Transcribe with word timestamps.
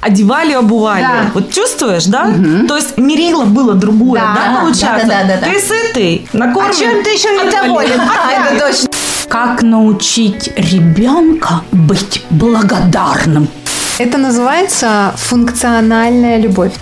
Одевали, 0.00 0.52
обували. 0.54 1.02
Да. 1.02 1.30
Вот 1.34 1.52
чувствуешь, 1.52 2.04
да? 2.06 2.30
То 2.68 2.76
есть 2.76 2.96
мерило 2.98 3.44
было 3.44 3.74
другое, 3.74 4.20
Да, 4.20 4.34
да, 4.34 4.52
да, 4.54 4.60
получается? 4.60 5.06
да, 5.06 5.22
да, 5.24 5.34
да, 5.36 5.40
да. 5.40 5.46
Ты 5.52 5.60
сытый, 5.60 6.28
А 6.32 6.36
накормлен. 6.36 6.74
чем 6.74 7.02
ты 7.04 7.10
еще 7.10 7.28
недоволен? 7.30 8.00
А, 8.00 8.32
это 8.32 8.66
точно. 8.66 8.88
Как 9.28 9.62
научить 9.62 10.52
ребенка 10.56 11.62
быть 11.72 12.24
благодарным? 12.30 13.48
Это 13.98 14.18
называется 14.18 15.12
функциональная 15.16 16.38
любовь. 16.38 16.72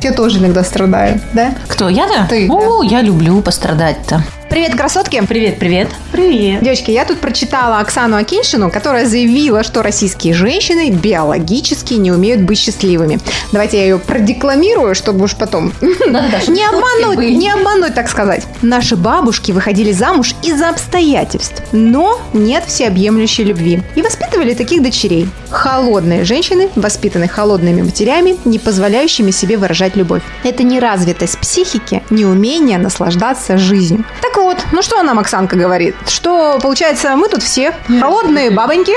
Я 0.00 0.12
тоже 0.12 0.38
иногда 0.38 0.64
страдаю, 0.64 1.20
да? 1.32 1.54
Кто, 1.68 1.88
я-то? 1.88 2.26
Ты, 2.28 2.48
О, 2.50 2.82
я 2.82 3.02
люблю 3.02 3.40
пострадать-то. 3.40 4.22
Привет, 4.52 4.74
красотки! 4.76 5.18
Привет, 5.26 5.58
привет. 5.58 5.88
Привет. 6.12 6.62
Девочки, 6.62 6.90
я 6.90 7.06
тут 7.06 7.20
прочитала 7.20 7.78
Оксану 7.78 8.18
Акиншину, 8.18 8.70
которая 8.70 9.06
заявила, 9.06 9.62
что 9.62 9.82
российские 9.82 10.34
женщины 10.34 10.90
биологически 10.90 11.94
не 11.94 12.12
умеют 12.12 12.42
быть 12.42 12.58
счастливыми. 12.58 13.18
Давайте 13.50 13.78
я 13.78 13.84
ее 13.84 13.98
продекламирую, 13.98 14.94
чтобы 14.94 15.24
уж 15.24 15.36
потом 15.36 15.72
не 15.80 16.66
обмануть, 16.68 17.18
не 17.18 17.48
обмануть, 17.48 17.94
так 17.94 18.10
сказать. 18.10 18.46
Наши 18.60 18.94
бабушки 18.94 19.52
выходили 19.52 19.90
замуж 19.90 20.34
из-за 20.42 20.68
обстоятельств, 20.68 21.62
но 21.72 22.20
нет 22.34 22.64
всеобъемлющей 22.66 23.44
любви. 23.44 23.80
И 23.94 24.02
воспитывали 24.02 24.52
таких 24.52 24.82
дочерей. 24.82 25.30
Холодные 25.48 26.24
женщины, 26.24 26.68
воспитанные 26.76 27.28
холодными 27.28 27.80
матерями, 27.80 28.36
не 28.44 28.58
позволяющими 28.58 29.30
себе 29.30 29.56
выражать 29.56 29.96
любовь. 29.96 30.22
Это 30.44 30.62
неразвитость 30.62 31.38
психики, 31.38 32.02
неумение 32.10 32.76
наслаждаться 32.76 33.56
жизнью. 33.56 34.04
Так 34.20 34.41
вот, 34.52 34.64
ну 34.72 34.82
что 34.82 35.02
нам 35.02 35.18
Оксанка 35.18 35.56
говорит? 35.56 35.94
Что, 36.06 36.58
получается, 36.60 37.16
мы 37.16 37.28
тут 37.28 37.42
все 37.42 37.74
холодные 38.00 38.50
бабоньки, 38.50 38.92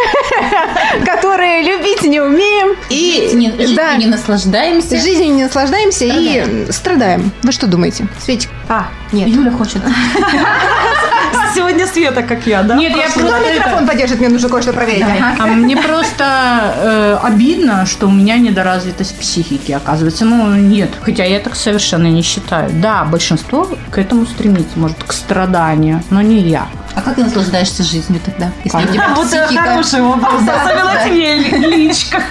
которые 1.05 1.63
любить 1.63 2.03
не 2.03 2.19
умеем. 2.19 2.75
И 2.89 3.31
не, 3.33 3.51
жизнью 3.51 3.75
Да. 3.75 3.95
не 3.95 4.05
наслаждаемся. 4.07 4.97
Жизнью 4.97 5.33
не 5.33 5.43
наслаждаемся 5.43 6.05
и 6.05 6.71
страдаем. 6.71 7.31
Вы 7.43 7.51
что 7.51 7.67
думаете? 7.67 8.07
Светик? 8.23 8.49
А, 8.69 8.87
нет. 9.11 9.27
Юля 9.27 9.51
хочет. 9.51 9.81
Сегодня 11.55 11.87
Света, 11.87 12.21
как 12.21 12.45
я, 12.45 12.63
да? 12.63 12.75
Нет, 12.75 12.95
я 12.97 13.07
Кто 13.07 13.21
просто 13.21 13.53
микрофон 13.53 13.87
поддержит? 13.87 14.19
Мне 14.19 14.27
нужно 14.29 14.49
кое-что 14.49 14.73
проверить. 14.73 15.05
А 15.39 15.45
мне 15.45 15.77
просто 15.77 16.73
э, 16.75 17.17
обидно, 17.23 17.85
что 17.85 18.07
у 18.07 18.11
меня 18.11 18.37
недоразвитость 18.37 19.17
психики, 19.17 19.71
оказывается. 19.71 20.25
Ну, 20.25 20.53
нет, 20.55 20.89
хотя 21.01 21.23
я 21.23 21.39
так 21.39 21.55
совершенно 21.55 22.07
не 22.07 22.21
считаю. 22.23 22.69
Да, 22.73 23.05
большинство 23.05 23.69
к 23.89 23.97
этому 23.97 24.25
стремится, 24.25 24.77
может, 24.77 25.01
к 25.03 25.13
страданию, 25.13 26.03
но 26.09 26.21
не 26.21 26.39
я. 26.39 26.67
А 26.95 27.01
как 27.01 27.15
ты 27.15 27.23
наслаждаешься 27.23 27.83
жизнью 27.83 28.21
тогда? 28.25 28.51
Если 28.63 28.77
у 28.77 28.93
тебя 28.93 29.09
Вот 29.15 29.27
это 29.33 29.45
психика... 29.47 29.63
хороший 29.63 30.01
вопрос. 30.01 30.41
Особенно 30.41 30.93
тебе, 31.03 31.67
Личка. 31.75 32.23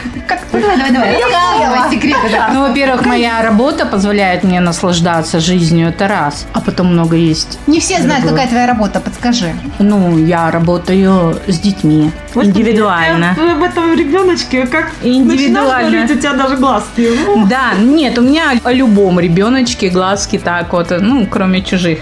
Давай, 0.53 0.77
давай, 0.77 0.93
давай. 0.93 1.21
Рассказывай 1.21 1.91
секреты. 1.91 2.41
Ну, 2.53 2.61
во-первых, 2.69 3.07
моя 3.07 3.43
работа 3.43 3.87
позволяет 3.87 4.45
мне 4.45 4.61
наслаждаться 4.61 5.41
жизнью, 5.41 5.89
это 5.89 6.09
раз. 6.09 6.47
А 6.53 6.61
потом 6.61 6.87
много 6.93 7.17
есть. 7.17 7.59
Не 7.67 7.81
все 7.81 8.01
знают, 8.01 8.25
какая 8.27 8.49
твоя 8.49 8.67
работа, 8.67 9.01
подскажи. 9.01 9.55
Ну, 9.79 10.19
я 10.19 10.51
работаю 10.51 11.39
с 11.47 11.59
детьми. 11.59 12.11
индивидуально. 12.35 13.35
Ты 13.37 13.51
об 13.51 13.63
этом 13.63 13.93
ребеночке 13.95 14.67
как 14.67 14.93
Индивидуально. 15.03 15.91
говорить, 15.91 16.11
у 16.11 16.19
тебя 16.19 16.33
даже 16.33 16.57
глазки. 16.57 17.09
Да, 17.49 17.75
нет, 17.79 18.19
у 18.19 18.23
меня 18.23 18.53
о 18.63 18.73
любом 18.73 19.21
ребеночке 19.21 19.91
глазки 19.91 20.39
так 20.39 20.73
вот, 20.73 20.91
ну, 21.01 21.27
кроме 21.27 21.63
чужих. 21.63 21.99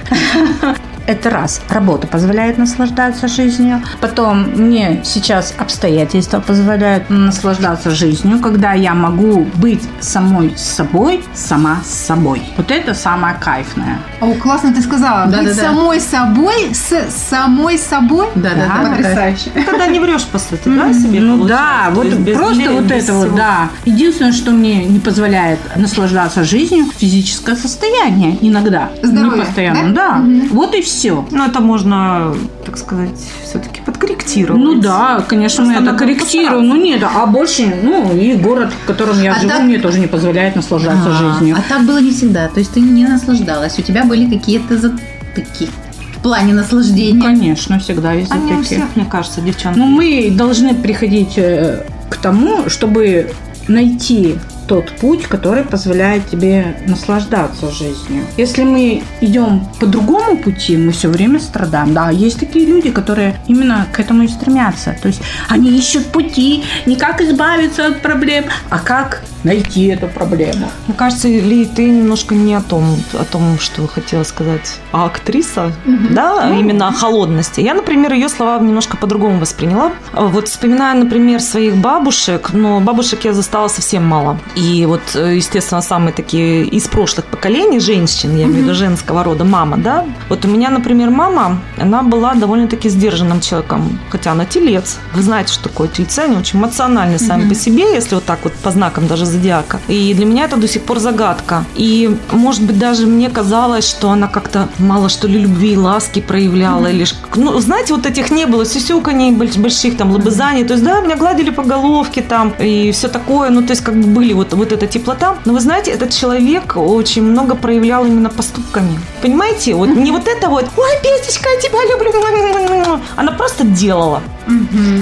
Это 1.07 1.31
раз. 1.31 1.61
Работа 1.69 2.07
позволяет 2.07 2.59
наслаждаться 2.59 3.29
жизнью. 3.29 3.83
Потом 4.01 4.43
мне 4.55 5.01
сейчас 5.05 5.55
обстоятельства 5.59 6.41
позволяют 6.41 7.11
наслаждаться 7.11 7.91
жизнью, 7.91 8.39
когда 8.39 8.73
я 8.73 8.95
могу 8.95 9.47
быть 9.55 9.83
самой 10.01 10.57
собой, 10.57 11.25
сама 11.35 11.79
с 11.85 11.93
собой. 11.93 12.43
Вот 12.57 12.71
это 12.71 12.95
самое 12.95 13.35
кайфное. 13.41 13.99
О, 14.21 14.33
классно 14.35 14.73
ты 14.73 14.81
сказала. 14.81 15.27
Да, 15.27 15.39
Быть 15.39 15.49
да, 15.49 15.55
да. 15.55 15.63
самой 15.63 16.01
собой, 16.01 16.73
с 16.73 17.11
самой 17.29 17.79
собой. 17.79 18.29
Да, 18.35 18.51
да, 18.51 18.83
да. 18.83 18.91
Потрясающе. 18.91 19.51
Когда 19.67 19.87
не 19.87 19.99
врешь, 19.99 20.25
по 20.27 20.39
сути, 20.39 20.63
да, 20.67 20.93
себе 20.93 21.21
Ну 21.21 21.45
да, 21.45 21.91
вот 21.93 22.07
просто 22.35 22.73
вот 22.73 22.91
это 22.91 23.15
вот, 23.15 23.35
да. 23.35 23.71
Единственное, 23.85 24.33
что 24.33 24.53
мне 24.53 24.85
не 24.85 25.01
позволяет 25.01 25.59
наслаждаться 25.77 26.45
жизнью, 26.45 26.87
физическое 26.97 27.57
состояние 27.57 28.39
иногда. 28.41 28.91
Здоровье, 29.03 29.39
не 29.41 29.45
постоянно, 29.45 29.93
да? 29.93 30.19
да. 30.19 30.47
Вот 30.51 30.75
и 30.75 30.83
все. 30.83 30.92
Ну, 31.31 31.45
это 31.45 31.61
можно, 31.61 32.35
так 32.65 32.77
сказать, 32.79 33.11
все-таки 33.45 33.81
подкорректировать. 33.81 34.63
Ну 34.63 34.81
да, 34.81 35.25
конечно, 35.27 35.65
мы 35.65 35.73
Просто 35.75 35.83
это 35.83 35.93
надо 35.93 35.99
корректируем. 35.99 36.69
Ну 36.69 36.77
нет, 36.77 37.03
а 37.03 37.27
больше, 37.27 37.75
ну 37.83 38.15
и 38.17 38.35
город, 38.35 38.73
в 38.83 38.87
котором 38.87 39.21
я 39.23 39.33
А 39.33 39.39
живу, 39.39 39.49
так- 39.51 39.63
мне 39.63 39.79
тоже 39.79 39.99
не 40.01 40.07
позволяет 40.07 40.57
наслаждаться 40.57 41.09
А, 41.11 41.13
жизнью. 41.39 41.57
А 41.59 41.63
так 41.69 41.83
было 41.87 41.99
не 42.01 42.11
всегда. 42.11 42.49
То 42.49 42.61
есть 42.61 42.73
ты 42.73 42.81
не 42.81 43.07
наслаждалась. 43.07 43.79
У 43.79 43.83
тебя 43.83 44.05
были 44.05 44.27
какие-то 44.31 44.77
затыки 44.77 45.69
в 46.17 46.23
плане 46.23 46.55
наслаждения. 46.55 47.21
Конечно, 47.21 47.79
всегда 47.79 48.13
есть 48.13 48.31
Они 48.31 48.45
у 48.53 48.59
такие. 48.59 48.63
всех, 48.81 48.97
мне 48.97 49.05
кажется, 49.05 49.41
девчонки. 49.41 49.79
Ну, 49.79 49.87
мы 49.87 50.31
должны 50.31 50.75
приходить 50.75 51.35
э, 51.37 51.85
к 52.11 52.17
тому, 52.17 52.69
чтобы 52.69 53.33
найти 53.69 54.37
тот 54.73 54.91
путь, 54.93 55.25
который 55.25 55.65
позволяет 55.65 56.31
тебе 56.31 56.75
наслаждаться 56.87 57.71
жизнью. 57.71 58.25
Если 58.39 58.65
мы 58.65 59.03
идем 59.21 59.69
по 59.79 59.85
другому 59.85 60.39
пути, 60.39 60.79
мы 60.79 60.93
все 60.93 61.09
время 61.09 61.41
страдаем. 61.41 61.93
Да, 61.93 62.09
есть 62.09 62.41
такие 62.41 62.65
люди, 62.65 62.91
которые 62.91 63.39
именно 63.49 63.87
к 63.93 64.01
этому 64.01 64.23
и 64.23 64.29
стремятся. 64.29 64.97
То 65.03 65.09
есть 65.09 65.21
они 65.51 65.69
ищут 65.79 66.07
пути 66.07 66.65
не 66.87 66.97
как 66.97 67.21
избавиться 67.21 67.87
от 67.87 68.01
проблем, 68.01 68.47
а 68.71 68.79
как 68.79 69.23
найти 69.45 69.87
эту 69.89 70.09
проблему. 70.09 70.71
Мне 70.87 70.97
кажется, 70.97 71.29
Ли, 71.29 71.67
ты 71.67 71.91
немножко 71.91 72.35
не 72.35 72.55
о 72.55 72.63
том, 72.63 72.97
о 73.13 73.25
том, 73.25 73.59
что 73.59 73.87
хотела 73.87 74.25
сказать. 74.25 74.79
А 74.93 75.07
актриса, 75.07 75.73
да, 75.85 76.51
именно 76.59 76.89
о 76.89 76.93
холодности. 76.93 77.61
Я, 77.61 77.75
например, 77.75 78.13
ее 78.13 78.29
слова 78.29 78.59
немножко 78.61 78.97
по-другому 78.97 79.39
восприняла. 79.39 79.93
Вот 80.15 80.49
вспоминая, 80.49 80.95
например, 80.95 81.41
своих 81.41 81.77
бабушек, 81.77 82.51
но 82.53 82.81
бабушек 82.81 83.25
я 83.25 83.33
застала 83.33 83.69
совсем 83.69 84.05
мало. 84.05 84.39
И 84.55 84.62
вот, 84.87 85.03
э, 85.15 85.37
естественно, 85.37 85.83
самые 85.83 86.13
такие 86.13 86.65
из 86.65 86.87
прошлых 86.89 87.27
поколений 87.27 87.81
женщин, 87.81 88.37
я 88.37 88.45
имею 88.45 88.61
в 88.61 88.65
виду 88.65 88.75
женского 88.75 89.25
рода, 89.25 89.45
мама, 89.45 89.77
да. 89.77 90.05
Вот 90.29 90.45
у 90.45 90.49
меня, 90.49 90.71
например, 90.71 91.11
мама, 91.11 91.59
она 91.79 92.03
была 92.03 92.35
довольно-таки 92.35 92.89
сдержанным 92.89 93.41
человеком, 93.41 93.99
хотя 94.11 94.33
она 94.33 94.45
телец. 94.45 94.99
Вы 95.15 95.23
знаете, 95.23 95.53
что 95.53 95.65
такое 95.65 95.89
тельцы, 95.89 96.21
они 96.21 96.37
очень 96.37 96.59
эмоциональны 96.59 97.19
сами 97.19 97.49
по 97.49 97.55
себе, 97.55 97.95
если 97.95 98.15
вот 98.15 98.25
так 98.25 98.39
вот 98.45 98.53
по 98.55 98.71
знакам 98.71 99.07
даже 99.07 99.27
зодиака. 99.27 99.81
И 99.89 100.15
для 100.15 100.27
меня 100.27 100.45
это 100.45 100.57
до 100.57 100.69
сих 100.69 100.83
пор 100.83 100.99
загадка. 100.99 101.65
И, 101.75 102.17
может 102.31 102.63
быть, 102.63 102.79
даже 102.79 103.07
мне 103.07 103.31
казалось, 103.31 103.89
что 103.89 104.11
она 104.11 104.29
как-то 104.29 104.69
мало 104.79 105.09
что 105.09 105.29
ли 105.29 105.39
любви 105.39 105.73
и 105.73 105.77
ласки 105.77 106.21
проявляла. 106.21 106.87
Или, 106.87 107.05
ну, 107.37 107.59
знаете, 107.61 107.95
вот 107.95 108.07
этих 108.07 108.31
не 108.31 108.47
было, 108.47 108.65
сюсюканий 108.65 109.33
больш- 109.33 109.59
больших, 109.59 109.97
там, 109.97 110.11
лобызаний. 110.13 110.65
То 110.65 110.75
есть, 110.75 110.85
да, 110.85 111.01
меня 111.01 111.17
гладили 111.17 111.51
по 111.51 111.63
головке 111.63 112.23
там 112.23 112.53
и 112.59 112.93
все 112.93 113.09
такое. 113.09 113.51
Ну, 113.51 113.63
то 113.63 113.71
есть, 113.73 113.83
как 113.83 113.95
бы 113.95 114.07
были 114.07 114.33
вот, 114.33 114.52
вот 114.57 114.73
эта 114.73 114.87
теплота. 114.87 115.37
Но 115.45 115.53
вы 115.53 115.61
знаете, 115.61 115.91
этот 115.91 116.11
человек 116.11 116.77
очень 116.77 117.23
много 117.23 117.55
проявлял 117.55 118.05
именно 118.05 118.31
поступками. 118.31 118.99
Понимаете? 119.23 119.75
Вот 119.75 119.89
не 119.89 120.11
вот 120.11 120.29
это 120.29 120.49
вот, 120.49 120.65
ой, 120.77 120.91
Петечка, 121.03 121.49
я 121.49 121.61
тебя 121.61 121.79
люблю. 121.91 123.01
Она 123.17 123.33
просто 123.33 123.65
делала. 123.65 124.23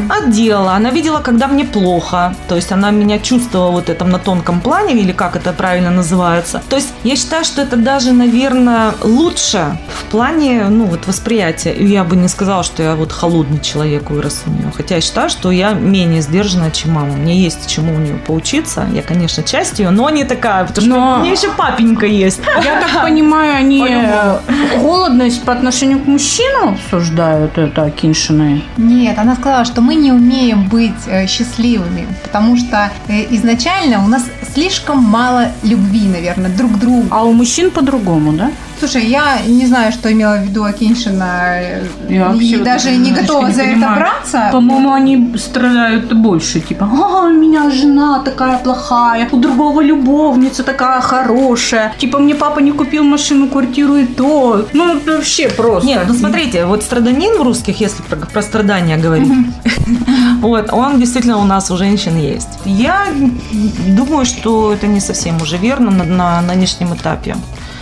Отделала. 0.08 0.74
Она 0.74 0.90
видела, 0.90 1.20
когда 1.20 1.46
мне 1.46 1.64
плохо. 1.64 2.34
То 2.48 2.56
есть 2.56 2.72
она 2.72 2.90
меня 2.90 3.18
чувствовала 3.18 3.70
вот 3.70 3.88
этом 3.88 4.10
на 4.10 4.18
тонком 4.18 4.60
плане, 4.60 4.94
или 4.94 5.12
как 5.12 5.36
это 5.36 5.52
правильно 5.52 5.90
называется. 5.90 6.62
То 6.68 6.76
есть 6.76 6.92
я 7.04 7.16
считаю, 7.16 7.44
что 7.44 7.62
это 7.62 7.76
даже, 7.76 8.12
наверное, 8.12 8.92
лучше 9.02 9.78
в 9.88 10.04
плане, 10.10 10.64
ну, 10.68 10.84
вот 10.86 11.06
восприятия. 11.06 11.72
И 11.72 11.86
я 11.86 12.04
бы 12.04 12.16
не 12.16 12.28
сказала, 12.28 12.62
что 12.62 12.82
я 12.82 12.94
вот 12.94 13.12
холодный 13.12 13.60
человек 13.60 14.10
вырос 14.10 14.42
у 14.46 14.50
нее. 14.50 14.72
Хотя 14.76 14.96
я 14.96 15.00
считаю, 15.00 15.30
что 15.30 15.50
я 15.50 15.72
менее 15.72 16.22
сдержанная, 16.22 16.70
чем 16.70 16.92
мама. 16.92 17.14
Мне 17.16 17.40
есть 17.40 17.66
чему 17.68 17.94
у 17.94 17.98
нее 17.98 18.14
поучиться. 18.26 18.86
Я, 18.92 19.02
конечно, 19.02 19.42
часть 19.42 19.78
ее, 19.78 19.90
но 19.90 20.10
не 20.10 20.24
такая, 20.24 20.64
потому 20.64 20.86
что 20.86 20.96
Но- 20.96 21.16
у 21.16 21.20
меня 21.22 21.32
еще 21.32 21.50
папенька 21.52 22.06
есть. 22.06 22.40
Я 22.64 22.80
так 22.80 23.02
понимаю, 23.02 23.56
они 23.56 23.84
холодность 24.74 25.42
по 25.44 25.52
отношению 25.52 26.00
к 26.00 26.06
мужчинам 26.06 26.74
обсуждают 26.74 27.58
это 27.58 27.90
Киншины. 27.90 28.62
Нет, 28.76 29.18
она 29.18 29.29
сказала, 29.36 29.64
что 29.64 29.80
мы 29.80 29.94
не 29.94 30.12
умеем 30.12 30.68
быть 30.68 31.06
э, 31.06 31.26
счастливыми, 31.26 32.06
потому 32.22 32.56
что 32.56 32.90
э, 33.08 33.34
изначально 33.34 34.04
у 34.04 34.08
нас 34.08 34.24
слишком 34.54 35.02
мало 35.02 35.52
любви, 35.62 36.08
наверное, 36.08 36.50
друг 36.50 36.72
к 36.72 36.78
другу. 36.78 37.06
А 37.10 37.24
у 37.24 37.32
мужчин 37.32 37.70
по-другому, 37.70 38.32
да? 38.32 38.50
Слушай, 38.80 39.06
я 39.08 39.42
не 39.46 39.66
знаю, 39.66 39.92
что 39.92 40.10
имела 40.10 40.38
в 40.38 40.44
виду 40.44 40.64
Акиншина. 40.64 41.60
Я 42.08 42.28
вообще 42.28 42.56
И 42.56 42.56
даже 42.56 42.88
это 42.88 42.96
не 42.98 43.12
готова 43.12 43.48
не 43.48 43.52
за 43.52 43.62
это 43.62 43.72
понимаю. 43.72 44.00
браться. 44.00 44.48
По-моему, 44.52 44.92
они 44.92 45.36
страдают 45.36 46.10
больше. 46.14 46.60
Типа, 46.60 46.88
а, 46.90 47.26
у 47.26 47.28
меня 47.28 47.70
жена 47.70 48.20
такая 48.20 48.56
плохая, 48.58 49.28
у 49.30 49.36
другого 49.36 49.82
любовница 49.82 50.62
такая 50.62 51.02
хорошая. 51.02 51.92
Типа, 51.98 52.18
мне 52.18 52.34
папа 52.34 52.60
не 52.60 52.72
купил 52.72 53.04
машину, 53.04 53.48
квартиру 53.48 53.96
и 53.96 54.06
то. 54.06 54.66
Ну, 54.72 54.96
это 54.96 55.16
вообще 55.16 55.50
просто. 55.50 55.86
Нет, 55.86 56.04
ну 56.08 56.14
смотрите, 56.14 56.64
вот 56.64 56.82
страданин 56.82 57.38
в 57.38 57.42
русских, 57.42 57.80
если 57.80 58.02
про, 58.02 58.16
про 58.16 58.42
страдания 58.42 58.96
говорить, 58.96 59.30
вот, 60.40 60.72
он 60.72 60.98
действительно 60.98 61.36
у 61.36 61.44
нас 61.44 61.70
у 61.70 61.76
женщин 61.76 62.16
есть. 62.16 62.48
Я 62.64 63.08
думаю, 63.88 64.24
что 64.24 64.72
это 64.72 64.86
не 64.86 65.00
совсем 65.00 65.36
уже 65.42 65.58
верно 65.58 65.90
на, 65.90 66.04
на 66.04 66.40
нынешнем 66.40 66.94
этапе. 66.94 67.36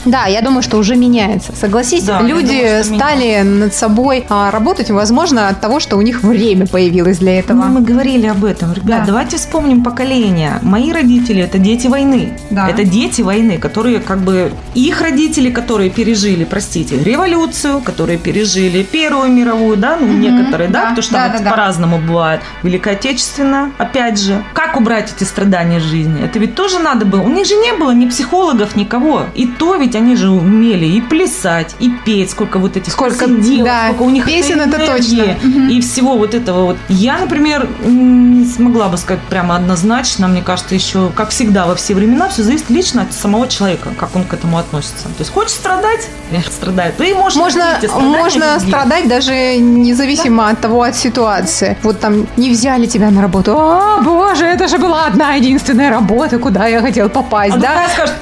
Да, 0.05 0.27
я 0.27 0.43
думаю, 0.43 0.63
что 0.63 0.79
уже 0.79 0.97
меняется. 0.97 1.53
Согласись, 1.55 2.05
Да, 2.05 2.21
люди 2.23 2.59
думаю, 2.59 2.85
стали 2.85 3.43
над 3.43 3.75
собой 3.75 4.25
а, 4.29 4.51
работать, 4.51 4.91
возможно, 4.91 5.49
от 5.49 5.61
того, 5.61 5.81
что 5.81 5.97
у 5.97 6.03
них 6.03 6.23
время 6.23 6.67
появилось 6.67 7.19
для 7.19 7.39
этого. 7.39 7.65
Ну, 7.65 7.81
мы 7.81 7.81
говорили 7.81 8.27
об 8.27 8.45
этом. 8.45 8.73
Ребят, 8.73 9.01
Да. 9.01 9.07
давайте 9.07 9.37
вспомним 9.37 9.83
поколение. 9.83 10.59
Мои 10.63 10.93
родители– 10.93 11.43
это 11.43 11.59
дети 11.59 11.87
войны. 11.87 12.39
Да. 12.51 12.69
Это 12.69 12.85
дети 12.85 13.23
войны, 13.23 13.59
которые 13.59 14.01
как 14.01 14.19
бы... 14.19 14.53
Их 14.75 15.01
родители, 15.01 15.51
которые 15.51 15.91
пережили, 15.91 16.45
простите, 16.45 17.03
революцию, 17.03 17.81
которые 17.81 18.19
пережили 18.19 18.83
Первую 18.83 19.31
мировую, 19.31 19.77
да, 19.77 19.97
ну, 20.01 20.07
некоторые, 20.07 20.69
да, 20.69 20.81
да, 20.81 20.89
потому 20.91 21.03
что 21.03 21.13
да, 21.13 21.23
там 21.23 21.31
да, 21.33 21.39
вот 21.39 21.45
да. 21.45 21.51
по-разному 21.51 21.99
бывает. 21.99 22.41
Великая 22.63 22.95
Отечественная, 22.95 23.71
опять 23.79 24.21
же. 24.21 24.43
Как 24.55 24.77
убрать 24.77 25.13
эти 25.17 25.25
страдания 25.25 25.79
из 25.79 25.83
жизни? 25.83 26.23
Это 26.25 26.39
ведь 26.39 26.55
тоже 26.55 26.79
надо 26.79 27.05
было. 27.05 27.23
У 27.23 27.29
них 27.29 27.47
же 27.47 27.55
не 27.55 27.73
было 27.73 27.93
ни 27.93 28.09
психологов, 28.09 28.77
никого. 28.77 29.25
И 29.35 29.47
то 29.47 29.77
ведь 29.77 29.88
они 29.95 30.17
же 30.17 30.29
умели 30.31 30.87
и 30.87 31.01
плясать, 31.01 31.75
и 31.79 31.91
петь, 32.05 32.31
сколько 32.31 32.59
вот 32.59 32.77
этих 32.77 32.93
Сколько, 32.93 33.27
посиделок, 33.29 33.65
да, 33.67 33.85
сколько 33.89 34.03
у 34.03 34.11
них 34.11 34.25
песен 34.25 34.61
это 34.61 34.79
точно. 34.87 35.37
и 35.71 35.81
всего 35.81 36.17
вот 36.17 36.35
этого 36.35 36.65
вот. 36.65 36.77
Я, 36.89 37.19
например, 37.19 37.69
не 37.85 38.45
смогла 38.47 38.89
бы 38.89 38.97
сказать 38.97 39.23
прямо 39.29 39.57
однозначно. 39.57 40.29
Мне 40.29 40.43
кажется, 40.43 40.75
еще, 40.75 41.11
как 41.15 41.31
всегда, 41.31 41.67
во 41.67 41.75
все 41.75 41.95
времена 41.95 42.29
все 42.29 42.43
зависит 42.43 42.71
лично 42.71 43.03
от 43.03 43.13
самого 43.13 43.49
человека, 43.49 43.91
как 43.99 44.15
он 44.17 44.25
к 44.25 44.35
этому 44.35 44.59
относится. 44.59 45.05
То 45.05 45.21
есть 45.21 45.33
хочешь 45.33 45.53
страдать, 45.53 46.09
страдает. 46.51 46.97
Ты 46.97 47.15
можешь 47.15 47.39
Можно, 47.39 47.77
страдать, 47.79 47.91
можно 48.03 48.55
а 48.55 48.61
страдать 48.61 49.09
даже 49.09 49.57
независимо 49.59 50.49
от 50.49 50.61
того, 50.61 50.83
от 50.83 50.97
ситуации. 50.97 51.77
Вот 51.83 52.01
там 52.01 52.27
не 52.37 52.51
взяли 52.51 52.87
тебя 52.87 53.11
на 53.11 53.23
работу. 53.23 53.53
О, 53.57 54.01
боже, 54.03 54.45
это 54.45 54.69
же 54.69 54.79
была 54.79 55.07
одна 55.07 55.35
единственная 55.35 55.91
работа, 55.91 56.39
куда 56.39 56.67
я 56.67 56.81
хотел 56.81 57.09
попасть, 57.09 57.55
А 57.55 57.59
да? 57.59 57.69
другая 57.69 57.89
скажет, 57.89 58.15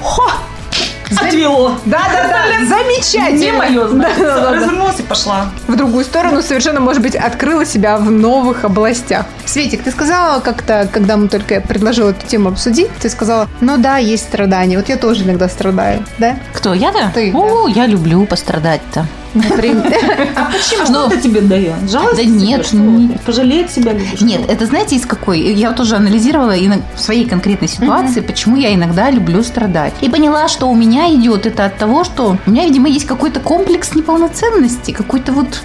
отвело. 1.15 1.75
Да, 1.85 2.01
да, 2.13 2.29
да, 2.29 2.67
замечательно. 2.67 3.39
Не 3.39 3.53
мое, 3.53 3.89
значит. 3.89 4.19
Да, 4.19 4.25
да, 4.27 4.41
да. 4.41 4.53
Развернулась 4.53 5.01
и 5.01 5.03
пошла. 5.03 5.47
в 5.67 5.77
другую 5.77 6.05
сторону 6.05 6.43
совершенно, 6.43 6.81
может 6.81 7.03
быть, 7.03 7.15
открыла 7.15 7.65
себя 7.65 7.97
в 7.99 8.11
новых 8.11 8.65
областях. 8.65 9.27
Светик, 9.45 9.83
ты 9.83 9.91
сказала 9.91 10.41
как-то, 10.41 10.89
когда 10.93 11.17
мы 11.17 11.29
только 11.29 11.61
предложила 11.61 12.11
эту 12.11 12.27
тему 12.27 12.49
обсудить, 12.49 12.91
ты 13.01 13.09
сказала, 13.09 13.49
ну 13.61 13.77
да, 13.77 13.99
есть 13.99 14.25
страдания. 14.25 14.77
Вот 14.77 14.89
я 14.89 14.97
тоже 14.97 15.25
иногда 15.25 15.49
страдаю, 15.49 16.05
да? 16.19 16.37
Кто, 16.53 16.75
я-то? 16.75 17.11
Ты, 17.15 17.33
О, 17.35 17.69
я 17.69 17.87
люблю 17.87 18.27
пострадать-то. 18.27 19.07
Например. 19.35 19.93
А 20.35 20.51
почему? 20.51 20.87
Что 20.87 21.07
это 21.07 21.21
тебе 21.21 21.41
дает? 21.41 21.91
Жалость? 21.91 22.17
да 22.17 22.25
нет? 22.25 22.71
Пожалеть 23.25 23.71
себя 23.71 23.93
любишь? 23.93 24.21
Нет, 24.21 24.43
это 24.49 24.67
знаете 24.67 24.97
из 24.97 25.07
какой? 25.07 25.41
Я 25.41 25.73
тоже 25.73 25.97
анализировала 25.97 26.55
в 26.95 27.01
своей 27.01 27.27
конкретной 27.27 27.69
ситуации, 27.69 28.21
почему 28.21 28.57
я 28.57 28.75
иногда 28.75 29.11
люблю 29.11 29.43
страдать. 29.43 29.95
И 30.01 30.09
поняла, 30.09 30.49
что 30.49 30.67
у 30.69 30.75
меня 30.75 31.13
идет 31.15 31.47
это 31.47 31.67
от 31.67 31.77
того, 31.77 32.05
что 32.05 32.37
у 32.47 32.51
меня, 32.51 32.65
видимо, 32.65 32.89
есть 32.89 33.07
какой-то 33.07 33.41
комплекс 33.41 33.95
неполноценности, 33.95 34.91
какой-то 34.93 35.33
вот 35.33 35.63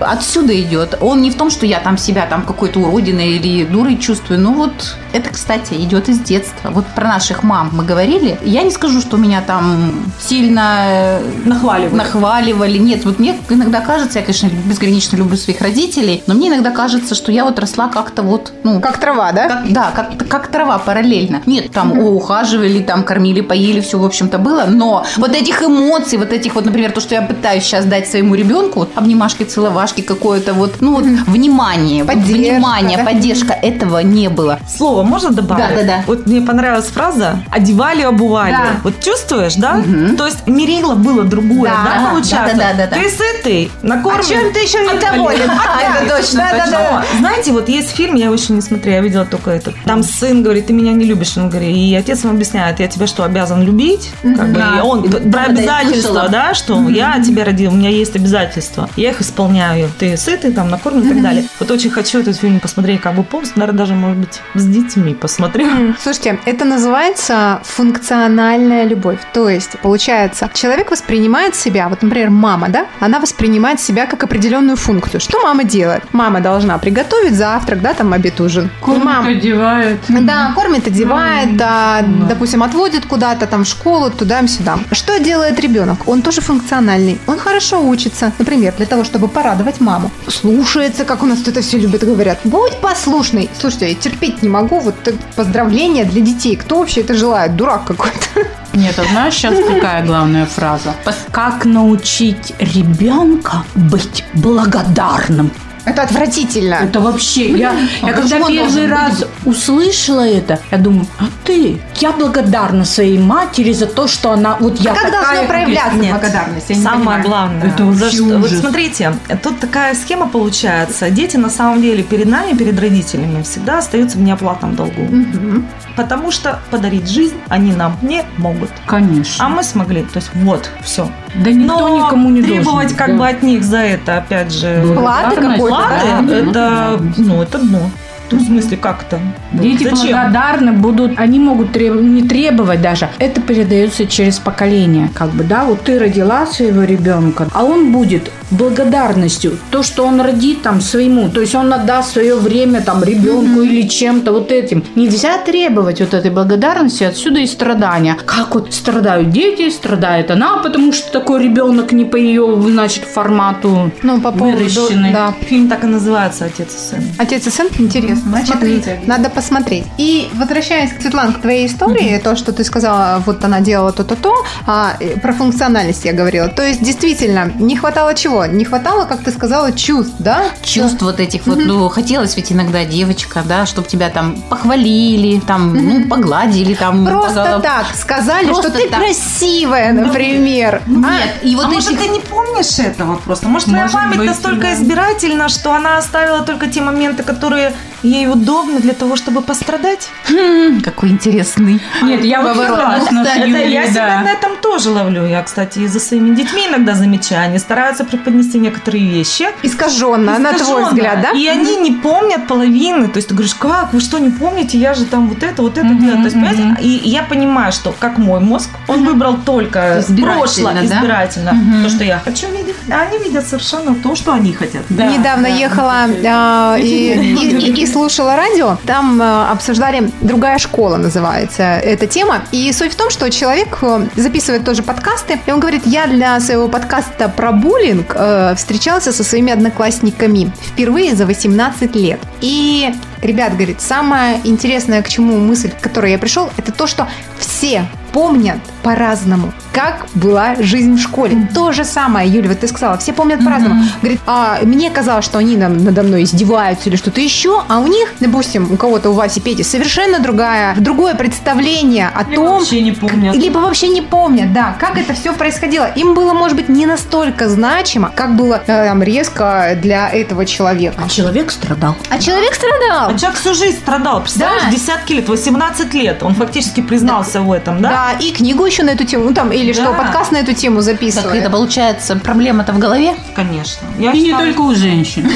отсюда 0.00 0.58
идет. 0.60 0.96
Он 1.00 1.22
не 1.22 1.30
в 1.30 1.36
том, 1.36 1.50
что 1.50 1.66
я 1.66 1.80
там 1.80 1.98
себя 1.98 2.26
там 2.26 2.42
какой-то 2.42 2.80
уродиной 2.80 3.36
или 3.36 3.64
дурой 3.64 3.96
чувствую. 3.98 4.40
Ну 4.40 4.54
вот 4.54 4.96
это, 5.12 5.30
кстати, 5.30 5.74
идет 5.74 6.08
из 6.08 6.18
детства. 6.20 6.70
Вот 6.70 6.86
про 6.94 7.04
наших 7.08 7.42
мам 7.42 7.70
мы 7.72 7.84
говорили. 7.84 8.38
Я 8.42 8.62
не 8.62 8.70
скажу, 8.70 9.00
что 9.00 9.16
меня 9.16 9.42
там 9.42 9.92
сильно 10.20 10.84
э, 10.86 11.20
Нахваливают. 11.44 11.94
нахваливали. 11.94 12.78
Нет, 12.92 13.06
вот 13.06 13.18
мне 13.18 13.38
иногда 13.48 13.80
кажется, 13.80 14.18
я, 14.18 14.24
конечно, 14.24 14.50
безгранично 14.66 15.16
люблю 15.16 15.38
своих 15.38 15.62
родителей, 15.62 16.22
но 16.26 16.34
мне 16.34 16.48
иногда 16.48 16.70
кажется, 16.70 17.14
что 17.14 17.32
я 17.32 17.44
вот 17.46 17.58
росла 17.58 17.88
как-то 17.88 18.22
вот, 18.22 18.52
ну, 18.64 18.80
Как 18.82 18.98
трава, 18.98 19.32
да? 19.32 19.48
как- 19.48 19.72
да, 19.72 19.90
как, 19.94 20.28
как 20.28 20.48
трава 20.48 20.76
параллельно. 20.78 21.40
Нет, 21.46 21.72
там 21.72 21.98
о, 21.98 22.10
ухаживали, 22.10 22.80
там 22.80 23.02
кормили, 23.02 23.40
поели, 23.40 23.80
все, 23.80 23.98
в 23.98 24.04
общем-то, 24.04 24.36
было. 24.36 24.64
Но 24.68 25.06
вот 25.16 25.34
этих 25.34 25.62
эмоций, 25.62 26.18
вот 26.18 26.32
этих 26.32 26.54
вот, 26.54 26.66
например, 26.66 26.92
то, 26.92 27.00
что 27.00 27.14
я 27.14 27.22
пытаюсь 27.22 27.62
сейчас 27.64 27.86
дать 27.86 28.06
своему 28.08 28.34
ребенку, 28.34 28.80
вот, 28.80 28.90
обнимашки, 28.94 29.44
целовашки, 29.44 30.02
какое-то 30.02 30.52
вот, 30.52 30.82
ну, 30.82 30.96
вот, 30.96 31.04
внимание, 31.28 32.04
вот 32.04 32.12
Поддержка, 32.14 32.54
внимание, 32.54 32.98
да? 32.98 33.04
поддержка, 33.04 33.54
этого 33.54 34.00
не 34.00 34.28
было. 34.28 34.58
Слово 34.68 35.02
можно 35.02 35.30
добавить? 35.30 35.68
Да, 35.68 35.74
да, 35.74 35.82
да. 35.86 36.04
Вот 36.06 36.26
мне 36.26 36.42
понравилась 36.42 36.86
фраза 36.86 37.38
«одевали, 37.50 38.02
обували». 38.02 38.52
Да. 38.52 38.64
Вот 38.84 39.00
чувствуешь, 39.00 39.54
да? 39.54 39.74
Мгм. 39.76 40.16
То 40.16 40.26
есть 40.26 40.46
мерило 40.46 40.94
было 40.94 41.24
другое, 41.24 41.70
да, 41.70 42.00
да, 42.02 42.10
получается? 42.10 42.56
да, 42.56 42.72
да, 42.72 42.78
да, 42.78 42.81
да. 42.86 42.96
Ты 42.96 43.10
сытый, 43.10 43.70
накормлен. 43.82 44.20
А 44.20 44.22
чем 44.22 44.52
ты 44.52 44.60
еще 44.60 44.78
недоволен? 44.78 45.50
А, 45.50 46.02
это 46.02 46.16
точно, 46.16 46.38
Да, 46.52 46.66
да, 46.66 46.70
да. 46.70 47.04
Знаете, 47.18 47.52
вот 47.52 47.68
есть 47.68 47.90
фильм, 47.90 48.14
я 48.16 48.26
его 48.26 48.34
еще 48.34 48.52
не 48.52 48.60
смотрела, 48.60 48.96
я 48.96 49.00
видела 49.02 49.24
только 49.24 49.50
этот. 49.50 49.74
Там 49.84 50.02
сын 50.02 50.42
говорит, 50.42 50.66
ты 50.66 50.72
меня 50.72 50.92
не 50.92 51.04
любишь. 51.04 51.36
Он 51.36 51.48
говорит, 51.48 51.74
и 51.76 51.94
отец 51.94 52.22
ему 52.24 52.34
объясняет, 52.34 52.80
я 52.80 52.88
тебя 52.88 53.06
что, 53.06 53.24
обязан 53.24 53.62
любить? 53.62 54.10
Как 54.22 54.48
бы, 54.52 54.58
Да. 54.58 54.84
он 54.84 55.02
Да, 55.02 55.18
про 55.18 55.28
да, 55.30 55.44
обязательства, 55.44 56.28
да, 56.28 56.54
что 56.54 56.88
я 56.88 57.20
тебя 57.22 57.44
родил, 57.44 57.72
у 57.72 57.74
меня 57.74 57.90
есть 57.90 58.16
обязательства. 58.16 58.88
Я 58.96 59.10
их 59.10 59.20
исполняю. 59.20 59.90
Ты 59.98 60.16
сытый, 60.16 60.52
там, 60.52 60.70
накормлен 60.70 61.06
и 61.06 61.08
так 61.14 61.22
далее. 61.22 61.44
Вот 61.60 61.70
очень 61.70 61.90
хочу 61.90 62.20
этот 62.20 62.36
фильм 62.36 62.60
посмотреть 62.60 63.00
как 63.00 63.14
бы 63.14 63.22
полностью, 63.22 63.58
наверное, 63.60 63.78
даже, 63.78 63.94
может 63.94 64.18
быть, 64.18 64.40
с 64.54 64.64
детьми 64.66 65.14
посмотрю. 65.14 65.94
Слушайте, 66.00 66.38
это 66.44 66.64
называется 66.64 67.60
функциональная 67.64 68.84
любовь. 68.84 69.18
То 69.32 69.48
есть, 69.48 69.78
получается, 69.80 70.50
человек 70.54 70.90
воспринимает 70.90 71.54
себя, 71.54 71.88
вот, 71.88 72.02
например, 72.02 72.30
мама, 72.30 72.68
да, 72.72 72.86
она 73.00 73.20
воспринимает 73.20 73.80
себя 73.80 74.06
как 74.06 74.24
определенную 74.24 74.76
функцию. 74.76 75.20
Что 75.20 75.40
мама 75.42 75.64
делает? 75.64 76.02
Мама 76.12 76.40
должна 76.40 76.78
приготовить 76.78 77.34
завтрак, 77.34 77.80
да, 77.82 77.94
там 77.94 78.12
обед, 78.12 78.40
ужин. 78.40 78.70
Кормит, 78.80 79.04
Мама- 79.04 79.28
одевает. 79.28 80.00
Да, 80.08 80.52
кормит, 80.54 80.86
одевает, 80.86 81.56
да, 81.56 82.02
допустим, 82.28 82.62
отводит 82.62 83.06
куда-то 83.06 83.46
там 83.46 83.64
в 83.64 83.68
школу, 83.68 84.10
туда-сюда. 84.10 84.78
Что 84.90 85.18
делает 85.20 85.60
ребенок? 85.60 86.08
Он 86.08 86.22
тоже 86.22 86.40
функциональный. 86.40 87.20
Он 87.26 87.38
хорошо 87.38 87.86
учится, 87.86 88.32
например, 88.38 88.74
для 88.76 88.86
того, 88.86 89.04
чтобы 89.04 89.28
порадовать 89.28 89.80
маму. 89.80 90.10
Слушается, 90.26 91.04
как 91.04 91.22
у 91.22 91.26
нас 91.26 91.46
это 91.46 91.60
все 91.60 91.78
любят, 91.78 92.02
говорят. 92.04 92.38
Будь 92.44 92.76
послушный. 92.80 93.50
Слушайте, 93.58 93.88
я 93.90 93.94
терпеть 93.94 94.42
не 94.42 94.48
могу. 94.48 94.80
Вот 94.80 94.94
это 95.06 95.18
поздравления 95.36 96.04
для 96.04 96.20
детей. 96.22 96.56
Кто 96.56 96.78
вообще 96.78 97.02
это 97.02 97.14
желает? 97.14 97.54
Дурак 97.56 97.84
какой-то. 97.84 98.46
Нет, 98.74 98.98
а 98.98 99.04
знаешь, 99.04 99.34
сейчас 99.34 99.54
какая 99.66 100.04
главная 100.04 100.46
фраза? 100.46 100.94
Как 101.30 101.64
научить 101.64 102.54
ребенка 102.58 103.64
быть 103.74 104.24
благодарным? 104.34 105.52
Это 105.84 106.02
отвратительно. 106.02 106.74
Это 106.76 107.00
вообще, 107.00 107.50
я, 107.58 107.72
А 108.02 108.06
я 108.06 108.12
когда 108.12 108.22
почему 108.22 108.44
он 108.44 108.52
первый 108.52 108.86
раз 108.86 109.18
быть? 109.18 109.28
услышала 109.44 110.26
это, 110.26 110.60
я 110.70 110.78
думаю, 110.78 111.06
а 111.18 111.24
ты? 111.44 111.80
Я 112.00 112.12
благодарна 112.12 112.84
своей 112.84 113.18
матери 113.18 113.72
за 113.72 113.86
то, 113.86 114.06
что 114.06 114.30
она, 114.30 114.56
вот 114.60 114.78
я 114.80 114.92
как 114.94 115.02
такая, 115.04 115.22
должна 115.22 115.42
проявляться 115.48 115.96
Нет. 115.98 116.12
благодарность? 116.12 116.70
Я 116.70 116.76
не 116.76 116.82
Самое 116.82 117.00
понимаю. 117.00 117.24
главное. 117.24 117.66
Это 117.68 117.84
вообще 117.84 118.04
за 118.04 118.10
что- 118.12 118.38
Вот 118.38 118.50
смотрите, 118.50 119.12
тут 119.42 119.58
такая 119.58 119.94
схема 119.94 120.28
получается. 120.28 121.10
Дети 121.10 121.36
на 121.36 121.50
самом 121.50 121.82
деле 121.82 122.02
перед 122.04 122.26
нами, 122.26 122.56
перед 122.56 122.78
родителями 122.78 123.42
всегда 123.42 123.78
остаются 123.78 124.18
в 124.18 124.20
неоплатном 124.20 124.76
долгу. 124.76 125.02
Мгм. 125.02 125.66
Потому 125.96 126.30
что 126.30 126.60
подарить 126.70 127.08
жизнь 127.10 127.36
они 127.48 127.72
нам 127.72 127.98
не 128.02 128.22
могут. 128.38 128.70
Конечно. 128.86 129.44
А 129.44 129.48
мы 129.48 129.62
смогли. 129.62 130.02
То 130.04 130.18
есть 130.18 130.30
вот, 130.34 130.70
все. 130.84 131.10
Да 131.34 131.50
никто 131.52 131.78
Но 131.88 131.96
никому 131.98 132.30
не 132.30 132.42
требовать 132.42 132.88
должен. 132.88 132.96
как 132.96 133.06
Да. 133.08 133.14
бы 133.14 133.28
от 133.28 133.42
них 133.42 133.64
за 133.64 133.78
это, 133.78 134.18
опять 134.18 134.52
же, 134.52 134.82
Платы 134.94 134.94
Благодарность, 135.40 135.40
какой-то, 135.56 135.76
платы, 135.76 136.42
да. 136.52 136.92
это, 136.94 137.02
ну, 137.18 137.42
это 137.42 137.58
дно. 137.58 137.90
В 138.36 138.46
смысле, 138.46 138.76
как 138.76 139.04
это? 139.04 139.20
Дети 139.52 139.84
Зачем? 139.84 139.96
благодарны 139.96 140.72
будут, 140.72 141.18
они 141.18 141.38
могут 141.38 141.72
треб- 141.72 142.00
не 142.00 142.22
требовать 142.22 142.80
даже. 142.82 143.08
Это 143.18 143.40
передается 143.40 144.06
через 144.06 144.38
поколение, 144.38 145.10
как 145.14 145.30
бы, 145.30 145.44
да, 145.44 145.64
вот 145.64 145.82
ты 145.82 145.98
родила 145.98 146.46
своего 146.46 146.84
ребенка, 146.84 147.48
а 147.52 147.64
он 147.64 147.92
будет 147.92 148.30
благодарностью. 148.50 149.58
То, 149.70 149.82
что 149.82 150.04
он 150.04 150.20
родит 150.20 150.62
там 150.62 150.80
своему, 150.80 151.28
то 151.28 151.40
есть 151.40 151.54
он 151.54 151.72
отдаст 151.72 152.12
свое 152.12 152.36
время 152.36 152.80
там 152.82 153.02
ребенку 153.02 153.60
mm-hmm. 153.60 153.66
или 153.66 153.88
чем-то 153.88 154.32
вот 154.32 154.52
этим. 154.52 154.84
Нельзя 154.94 155.38
требовать 155.38 156.00
вот 156.00 156.14
этой 156.14 156.30
благодарности, 156.30 157.04
отсюда 157.04 157.40
и 157.40 157.46
страдания. 157.46 158.16
Как 158.24 158.54
вот 158.54 158.72
страдают 158.74 159.30
дети, 159.30 159.70
страдает 159.70 160.30
она, 160.30 160.58
потому 160.58 160.92
что 160.92 161.10
такой 161.12 161.42
ребенок 161.42 161.92
не 161.92 162.04
по 162.04 162.16
ее, 162.16 162.60
значит, 162.62 163.04
формату 163.04 163.90
ну, 164.02 164.20
по 164.20 164.32
поводу, 164.32 164.58
выращенный. 164.58 165.12
Да. 165.12 165.34
Фильм 165.48 165.68
так 165.68 165.84
и 165.84 165.86
называется 165.86 166.44
«Отец 166.44 166.74
и 166.74 166.78
сын». 166.78 167.02
«Отец 167.18 167.46
и 167.46 167.50
сын» 167.50 167.68
интересно. 167.78 168.21
Значит, 168.24 168.56
Смотрите. 168.56 169.00
надо 169.06 169.30
посмотреть. 169.30 169.84
И 169.98 170.30
возвращаясь, 170.34 170.90
Светлана, 171.00 171.32
к 171.32 171.40
твоей 171.40 171.66
истории, 171.66 172.16
mm-hmm. 172.16 172.22
то, 172.22 172.36
что 172.36 172.52
ты 172.52 172.64
сказала, 172.64 173.22
вот 173.24 173.44
она 173.44 173.60
делала 173.60 173.92
то-то-то, 173.92 174.34
а, 174.66 174.96
про 175.22 175.32
функциональность 175.32 176.04
я 176.04 176.12
говорила. 176.12 176.48
То 176.48 176.62
есть, 176.62 176.82
действительно, 176.82 177.52
не 177.58 177.76
хватало 177.76 178.14
чего? 178.14 178.46
Не 178.46 178.64
хватало, 178.64 179.04
как 179.04 179.22
ты 179.22 179.30
сказала, 179.30 179.72
чувств, 179.72 180.14
да? 180.18 180.44
Чувств 180.62 181.02
вот 181.02 181.20
этих 181.20 181.46
вот, 181.46 181.58
ну, 181.58 181.88
хотелось 181.88 182.36
ведь 182.36 182.52
иногда 182.52 182.84
девочка, 182.84 183.42
да, 183.44 183.66
чтобы 183.66 183.88
тебя 183.88 184.10
там 184.10 184.36
похвалили, 184.48 185.40
там, 185.40 185.74
ну, 185.74 186.08
погладили, 186.08 186.74
там. 186.74 187.04
Просто 187.06 187.44
погла... 187.44 187.60
так 187.60 187.86
сказали, 187.94 188.46
Просто 188.46 188.68
что 188.68 188.78
ты 188.78 188.88
так. 188.88 189.00
красивая, 189.00 189.92
например. 189.92 190.82
Ну, 190.86 191.06
а? 191.06 191.12
Нет, 191.12 191.30
и 191.42 191.56
вот 191.56 191.66
а 191.66 191.68
может, 191.68 191.98
ты 191.98 192.08
не 192.08 192.20
помнишь 192.20 192.78
этого 192.78 193.16
просто? 193.16 193.48
Может, 193.48 193.68
твоя 193.68 193.88
память 193.88 194.18
быть, 194.18 194.26
настолько 194.28 194.62
да. 194.62 194.74
избирательна, 194.74 195.48
что 195.48 195.72
она 195.72 195.98
оставила 195.98 196.42
только 196.42 196.66
те 196.68 196.80
моменты, 196.80 197.22
которые 197.22 197.72
ей 198.02 198.28
удобны 198.28 198.80
для 198.80 198.94
того, 198.94 199.16
чтобы 199.16 199.42
пострадать? 199.42 200.08
Хм, 200.28 200.80
какой 200.80 201.10
интересный. 201.10 201.80
Нет, 202.02 202.24
я 202.24 202.42
согласна 202.42 203.26
Я 203.66 203.86
себя 203.86 204.22
на 204.22 204.32
этом 204.32 204.56
тоже 204.60 204.90
ловлю. 204.90 205.26
Я, 205.26 205.42
кстати, 205.42 205.80
и 205.80 205.86
за 205.86 206.00
своими 206.00 206.34
детьми 206.34 206.66
иногда 206.68 206.94
замечаю. 206.94 207.44
Они 207.44 207.58
стараются 207.58 208.04
преподнести 208.04 208.58
некоторые 208.58 209.08
вещи. 209.08 209.48
Искаженно, 209.62 210.38
на 210.38 210.52
твой 210.52 210.84
взгляд, 210.84 211.20
да? 211.22 211.30
И 211.30 211.46
они 211.46 211.76
не 211.76 211.92
помнят 211.92 212.46
половины. 212.46 213.08
То 213.08 213.18
есть 213.18 213.28
ты 213.28 213.34
говоришь, 213.34 213.54
как, 213.54 213.92
вы 213.92 214.00
что, 214.00 214.18
не 214.18 214.30
помните? 214.30 214.78
Я 214.78 214.94
же 214.94 215.04
там 215.04 215.28
вот 215.28 215.42
это, 215.42 215.62
вот 215.62 215.78
это 215.78 215.88
делаю. 215.94 216.18
То 216.18 216.24
есть, 216.24 216.34
понимаете? 216.34 216.76
И 216.80 216.88
я 217.08 217.22
понимаю, 217.22 217.72
что 217.72 217.94
как 217.98 218.18
мой 218.18 218.40
мозг, 218.40 218.70
он 218.88 219.04
выбрал 219.04 219.38
только 219.44 220.02
прошлое 220.20 220.84
избирательно. 220.84 221.82
То, 221.82 221.88
что 221.88 222.04
я 222.04 222.18
хочу 222.18 222.46
видеть. 222.50 222.61
Они 222.88 223.18
видят 223.18 223.46
совершенно 223.46 223.94
то, 223.94 224.14
что 224.14 224.32
они 224.32 224.52
хотят. 224.52 224.88
Недавно 224.90 225.46
ехала 225.46 226.06
а, 226.26 226.76
и 226.78 227.86
слушала 227.86 228.36
радио. 228.36 228.78
Там 228.86 229.20
а, 229.20 229.50
обсуждали 229.50 230.10
«Другая 230.20 230.58
школа» 230.58 230.96
называется 230.96 231.62
эта 231.62 232.06
тема. 232.06 232.42
И 232.52 232.72
суть 232.72 232.92
в 232.92 232.96
том, 232.96 233.10
что 233.10 233.30
человек 233.30 233.78
э, 233.82 234.06
записывает 234.16 234.64
тоже 234.64 234.82
подкасты, 234.82 235.40
и 235.46 235.52
он 235.52 235.60
говорит, 235.60 235.82
я 235.86 236.06
для 236.06 236.38
своего 236.40 236.68
подкаста 236.68 237.28
про 237.28 237.52
буллинг 237.52 238.14
э, 238.14 238.54
встречался 238.56 239.12
со 239.12 239.24
своими 239.24 239.52
одноклассниками 239.52 240.52
впервые 240.62 241.14
за 241.14 241.26
18 241.26 241.94
лет. 241.96 242.20
И 242.40 242.92
Ребят, 243.22 243.52
говорит, 243.52 243.80
самое 243.80 244.40
интересное, 244.42 245.00
к 245.00 245.08
чему 245.08 245.38
мысль, 245.38 245.70
к 245.70 245.80
которой 245.80 246.10
я 246.10 246.18
пришел, 246.18 246.50
это 246.56 246.72
то, 246.72 246.88
что 246.88 247.06
все 247.38 247.86
помнят 248.12 248.58
по-разному, 248.82 249.52
как 249.72 250.06
была 250.14 250.56
жизнь 250.58 250.94
в 250.94 251.00
школе. 251.00 251.34
Mm-hmm. 251.34 251.54
То 251.54 251.72
же 251.72 251.84
самое, 251.84 252.28
Юля, 252.28 252.48
вот 252.48 252.60
ты 252.60 252.68
сказала, 252.68 252.98
все 252.98 253.12
помнят 253.12 253.40
mm-hmm. 253.40 253.44
по-разному. 253.44 253.82
Говорит, 254.00 254.20
а 254.26 254.58
мне 254.62 254.90
казалось, 254.90 255.24
что 255.24 255.38
они 255.38 255.56
нам, 255.56 255.82
надо 255.84 256.02
мной 256.02 256.24
издеваются 256.24 256.88
или 256.88 256.96
что-то 256.96 257.20
еще, 257.20 257.62
а 257.68 257.80
у 257.80 257.86
них, 257.86 258.14
допустим, 258.20 258.68
у 258.70 258.76
кого-то 258.76 259.10
у 259.10 259.12
Васи 259.14 259.40
Пети 259.40 259.62
совершенно 259.62 260.18
другая, 260.20 260.74
другое 260.76 261.14
представление 261.14 262.10
о 262.14 262.22
либо 262.24 262.34
том... 262.34 262.58
вообще 262.58 262.80
не 262.80 262.92
помнят. 262.92 263.34
Либо 263.34 263.58
вообще 263.58 263.88
не 263.88 264.02
помнят, 264.02 264.52
да, 264.52 264.76
как 264.78 264.96
это 264.98 265.14
все 265.14 265.32
происходило. 265.32 265.86
Им 265.96 266.14
было, 266.14 266.32
может 266.32 266.56
быть, 266.56 266.68
не 266.68 266.86
настолько 266.86 267.48
значимо, 267.48 268.10
как 268.14 268.36
было 268.36 268.62
э, 268.66 268.86
там, 268.86 269.02
резко 269.02 269.78
для 269.80 270.08
этого 270.08 270.44
человека. 270.46 271.02
А 271.04 271.08
человек 271.08 271.50
страдал. 271.50 271.96
А 272.10 272.18
человек 272.18 272.54
страдал. 272.54 273.10
А 273.10 273.18
человек 273.18 273.38
всю 273.38 273.54
жизнь 273.54 273.78
страдал. 273.78 274.20
Представляешь, 274.20 274.64
да. 274.64 274.70
десятки 274.70 275.12
лет, 275.14 275.28
18 275.28 275.94
лет. 275.94 276.22
Он 276.22 276.34
фактически 276.34 276.80
признался 276.80 277.34
да. 277.34 277.40
в 277.40 277.52
этом, 277.52 277.82
да? 277.82 277.88
Да, 277.90 278.12
и 278.20 278.32
книгу 278.32 278.64
еще 278.72 278.84
на 278.84 278.90
эту 278.90 279.04
тему, 279.04 279.24
ну 279.24 279.34
там, 279.34 279.52
или 279.52 279.72
да. 279.72 279.82
что, 279.82 279.92
подкаст 279.92 280.32
на 280.32 280.38
эту 280.38 280.54
тему 280.54 280.80
записывает. 280.80 281.30
Так 281.30 281.36
это 281.36 281.50
получается, 281.50 282.16
проблема-то 282.16 282.72
в 282.72 282.78
голове? 282.78 283.14
Конечно. 283.36 283.86
Я 283.98 284.12
и 284.12 284.16
считаю... 284.16 284.46
не 284.46 284.52
только 284.52 284.60
у 284.62 284.74
женщин. 284.74 285.30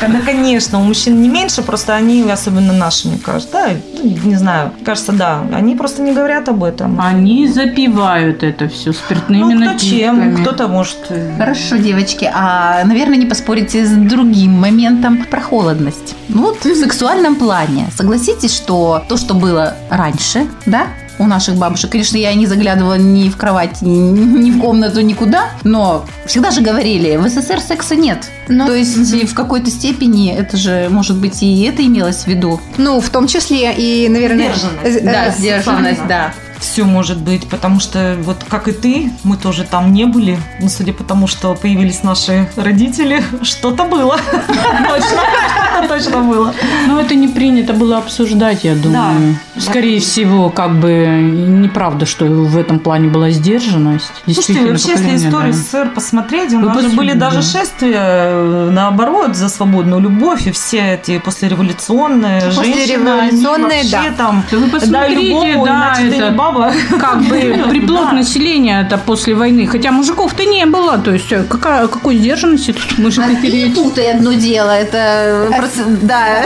Да, 0.00 0.20
конечно, 0.24 0.80
у 0.80 0.82
мужчин 0.82 1.20
не 1.22 1.28
меньше, 1.28 1.62
просто 1.62 1.94
они, 1.94 2.22
особенно 2.30 2.72
наши, 2.72 3.08
мне 3.08 3.18
кажется, 3.18 3.52
да, 3.52 3.68
ну, 4.02 4.16
не 4.24 4.36
знаю, 4.36 4.72
кажется, 4.84 5.12
да, 5.12 5.42
они 5.52 5.74
просто 5.76 6.02
не 6.02 6.12
говорят 6.12 6.48
об 6.48 6.62
этом. 6.62 7.00
Они 7.00 7.48
запивают 7.48 8.42
это 8.42 8.68
все 8.68 8.92
спиртными 8.92 9.54
ну, 9.54 9.70
кто 9.70 9.78
чем, 9.78 10.36
кто-то 10.36 10.68
может... 10.68 10.98
Хорошо, 11.38 11.76
девочки, 11.76 12.30
а, 12.32 12.84
наверное, 12.84 13.16
не 13.16 13.26
поспорите 13.26 13.86
с 13.86 13.90
другим 13.90 14.52
моментом 14.60 15.24
про 15.24 15.40
холодность. 15.40 16.14
Ну, 16.28 16.42
вот 16.42 16.64
в 16.64 16.74
сексуальном 16.74 17.36
плане, 17.36 17.86
согласитесь, 17.96 18.54
что 18.54 19.02
то, 19.08 19.16
что 19.16 19.34
было 19.34 19.74
раньше, 19.90 20.46
да, 20.66 20.88
у 21.18 21.26
наших 21.26 21.56
бабушек. 21.56 21.90
Конечно, 21.90 22.16
я 22.16 22.34
не 22.34 22.46
заглядывала 22.46 22.98
ни 22.98 23.28
в 23.28 23.36
кровать, 23.36 23.82
ни 23.82 24.50
в 24.50 24.60
комнату, 24.60 25.00
никуда, 25.00 25.50
но 25.62 26.04
всегда 26.26 26.50
же 26.50 26.60
говорили, 26.60 27.16
в 27.16 27.28
СССР 27.28 27.60
секса 27.60 27.96
нет. 27.96 28.28
Ну, 28.48 28.66
То 28.66 28.74
есть 28.74 29.14
угу. 29.14 29.26
в 29.26 29.34
какой-то 29.34 29.70
степени 29.70 30.32
это 30.32 30.56
же, 30.56 30.88
может 30.90 31.16
быть, 31.18 31.42
и 31.42 31.62
это 31.64 31.84
имелось 31.84 32.24
в 32.24 32.26
виду. 32.26 32.60
Ну, 32.76 33.00
в 33.00 33.08
том 33.10 33.26
числе 33.26 33.74
и, 33.74 34.08
наверное... 34.08 34.52
Сдержанность. 34.54 35.04
Да, 35.04 35.30
сдержанность, 35.30 36.06
да 36.06 36.34
все 36.58 36.84
может 36.84 37.18
быть, 37.18 37.48
потому 37.48 37.80
что 37.80 38.16
вот 38.22 38.44
как 38.48 38.68
и 38.68 38.72
ты, 38.72 39.12
мы 39.22 39.36
тоже 39.36 39.64
там 39.64 39.92
не 39.92 40.06
были, 40.06 40.38
но 40.60 40.68
судя 40.68 40.92
по 40.92 41.04
тому, 41.04 41.26
что 41.26 41.54
появились 41.54 42.02
наши 42.02 42.48
родители, 42.56 43.22
что-то 43.42 43.84
было. 43.84 44.16
Точно, 44.88 45.88
точно 45.88 46.20
было. 46.20 46.54
Но 46.86 47.00
это 47.00 47.14
не 47.14 47.28
принято 47.28 47.72
было 47.72 47.98
обсуждать, 47.98 48.64
я 48.64 48.74
думаю. 48.74 49.38
Скорее 49.58 50.00
всего, 50.00 50.50
как 50.50 50.78
бы 50.80 51.06
неправда, 51.06 52.06
что 52.06 52.24
в 52.24 52.56
этом 52.56 52.78
плане 52.78 53.08
была 53.08 53.30
сдержанность. 53.30 54.12
Слушайте, 54.24 54.66
вообще, 54.66 54.90
если 54.90 55.16
историю 55.16 55.52
СССР 55.52 55.90
посмотреть, 55.94 56.52
у 56.54 56.60
нас 56.60 56.92
были 56.92 57.12
даже 57.12 57.42
шествия, 57.42 58.00
э, 58.00 58.70
наоборот, 58.72 59.36
за 59.36 59.48
свободную 59.48 60.00
любовь, 60.00 60.46
и 60.46 60.52
все 60.52 60.94
эти 60.94 61.18
послереволюционные 61.18 62.50
женщины, 62.50 63.90
да. 63.90 64.04
там, 64.16 64.44
вы 64.50 64.68
посмотрите, 64.68 65.60
да, 65.64 65.96
это 66.00 66.30
баба, 66.44 66.72
как 67.00 67.22
бы 67.22 67.64
приплод 67.70 68.12
населения 68.12 68.82
это 68.82 68.98
после 68.98 69.34
войны. 69.34 69.66
Хотя 69.66 69.92
мужиков-то 69.92 70.44
не 70.44 70.66
было. 70.66 70.98
То 70.98 71.12
есть 71.12 71.32
э, 71.32 71.44
какая, 71.44 71.86
какой 71.86 72.16
сдержанности 72.16 72.72
тут 72.72 72.98
может 72.98 73.24
а 73.24 73.28
путай 73.74 74.12
одно 74.12 74.32
дело. 74.32 74.70
Это 74.70 75.48
а 75.50 75.58
просто, 75.58 75.84
да. 76.02 76.44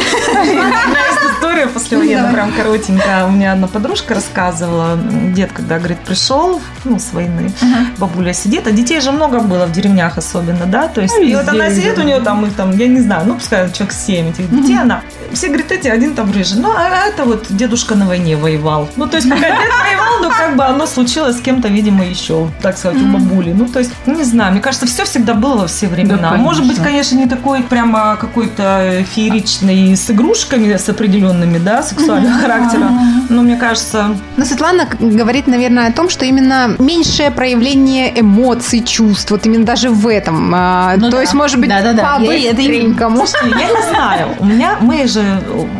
История 1.32 1.66
после 1.66 1.98
военной, 1.98 2.32
прям 2.32 2.52
коротенькая. 2.52 3.26
У 3.26 3.30
меня 3.30 3.52
одна 3.52 3.66
подружка 3.66 4.14
рассказывала. 4.14 4.98
Дед, 5.34 5.52
когда, 5.52 5.78
говорит, 5.78 5.98
пришел, 5.98 6.60
ну, 6.84 6.98
с 6.98 7.12
войны, 7.12 7.50
бабуля 7.98 8.32
сидит, 8.32 8.66
а 8.66 8.72
детей 8.72 9.00
же 9.00 9.12
много 9.12 9.40
было 9.40 9.66
в 9.66 9.72
деревнях 9.72 10.18
особенно, 10.18 10.66
да, 10.66 10.88
то 10.88 11.00
есть, 11.00 11.16
и 11.18 11.34
вот 11.34 11.48
она 11.48 11.70
сидит, 11.70 11.98
у 11.98 12.02
нее 12.02 12.20
там, 12.20 12.44
их 12.46 12.54
там, 12.54 12.76
я 12.76 12.88
не 12.88 13.00
знаю, 13.00 13.26
ну, 13.26 13.34
пускай 13.34 13.70
человек 13.72 13.94
7 13.94 14.30
этих 14.30 14.50
детей, 14.50 14.78
она, 14.78 15.02
все, 15.32 15.48
говорит, 15.48 15.70
эти, 15.72 15.88
один 15.88 16.14
там 16.14 16.32
рыжий, 16.32 16.58
ну, 16.58 16.70
а 16.76 17.06
это 17.06 17.24
вот 17.24 17.46
дедушка 17.50 17.94
на 17.94 18.06
войне 18.06 18.36
воевал. 18.36 18.88
Ну, 18.96 19.06
то 19.06 19.16
есть, 19.16 19.28
пока 19.28 19.48
дед 19.48 19.58
воевал, 19.84 20.22
ну, 20.22 20.30
как 20.30 20.56
бы 20.56 20.64
оно 20.64 20.86
случилось 20.86 21.36
с 21.36 21.40
кем-то, 21.40 21.68
видимо, 21.68 22.04
еще, 22.04 22.48
так 22.62 22.76
сказать, 22.78 23.00
у 23.02 23.06
бабули. 23.06 23.52
Ну, 23.52 23.66
то 23.66 23.78
есть, 23.78 23.92
не 24.06 24.24
знаю, 24.24 24.52
мне 24.52 24.60
кажется, 24.60 24.86
все 24.86 25.04
всегда 25.04 25.34
было 25.34 25.58
во 25.58 25.66
все 25.66 25.88
времена. 25.88 26.34
Может 26.34 26.66
быть, 26.66 26.78
конечно, 26.78 27.16
не 27.16 27.26
такой 27.26 27.62
прямо 27.62 28.16
какой-то 28.16 29.04
фееричный 29.14 29.96
с 29.96 30.10
игрушками, 30.10 30.76
с 30.76 30.88
определенными, 30.88 31.58
да, 31.58 31.82
сексуального 31.82 32.38
характера, 32.38 32.90
но 33.28 33.42
мне 33.42 33.56
кажется... 33.56 34.16
Но 34.36 34.44
Светлана 34.44 34.88
говорит, 35.00 35.46
наверное, 35.46 35.88
о 35.88 35.92
том, 35.92 36.08
что 36.08 36.24
именно 36.24 36.76
меньшее 36.78 37.30
проявление 37.30 38.20
эмоций, 38.20 38.82
чувств, 38.82 39.30
вот 39.30 39.46
именно 39.46 39.64
даже 39.64 39.90
в 39.90 40.06
этом. 40.06 40.52
А, 40.54 40.94
ну, 40.96 41.10
то 41.10 41.16
да. 41.16 41.20
есть, 41.22 41.34
может 41.34 41.58
быть, 41.58 41.68
да, 41.68 41.82
да, 41.82 41.92
да. 41.92 42.18
по-быстренькому. 42.18 43.24
Я, 43.50 43.58
я 43.58 43.68
не 43.68 43.90
знаю. 43.90 44.28
У 44.38 44.44
меня, 44.44 44.76
мы 44.80 45.06
же 45.06 45.17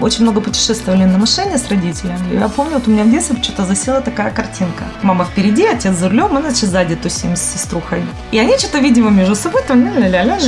очень 0.03 0.23
много 0.23 0.41
путешествовали 0.41 1.05
на 1.05 1.19
машине 1.19 1.59
с 1.59 1.69
родителями. 1.69 2.19
Я 2.41 2.49
помню, 2.49 2.75
вот 2.75 2.89
у 2.89 2.91
меня 2.91 3.05
в 3.05 3.11
детстве 3.11 3.37
что-то 3.43 3.65
засела 3.65 4.01
такая 4.01 4.31
картинка. 4.31 4.85
Мама 5.03 5.25
впереди, 5.25 5.65
отец 5.67 5.95
за 5.97 6.09
рулем, 6.09 6.29
мы, 6.33 6.41
значит, 6.41 6.71
сзади 6.71 6.97
тусим 6.97 7.37
с 7.37 7.43
сеструхой. 7.43 8.03
И 8.33 8.39
они 8.39 8.59
что-то, 8.59 8.79
видимо, 8.79 9.11
между 9.11 9.35
собой 9.35 9.63
там 9.67 9.85
ля-ля-ля. 9.99 10.39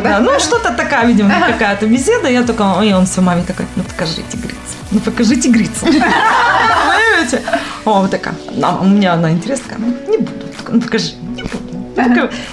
да? 0.00 0.20
Ну, 0.20 0.38
что-то 0.40 0.72
такая, 0.72 1.06
видимо, 1.06 1.30
какая-то 1.52 1.86
беседа. 1.86 2.28
Я 2.28 2.42
только, 2.42 2.64
и 2.84 2.92
он 2.92 3.04
все 3.06 3.20
маме 3.20 3.42
такой, 3.42 3.66
ну, 3.76 3.82
покажите, 3.82 4.36
говорится. 4.36 4.76
Ну, 4.90 5.00
покажи 5.00 5.36
тигрицу. 5.36 5.86
Понимаете? 5.86 7.42
О, 7.84 8.00
вот 8.00 8.10
такая. 8.10 8.34
А 8.62 8.78
у 8.80 8.84
меня 8.86 9.14
она 9.14 9.30
интересная. 9.30 9.78
Ну, 9.78 9.94
не 10.08 10.18
буду. 10.18 10.46
Ну, 10.68 10.80
покажи. 10.80 11.12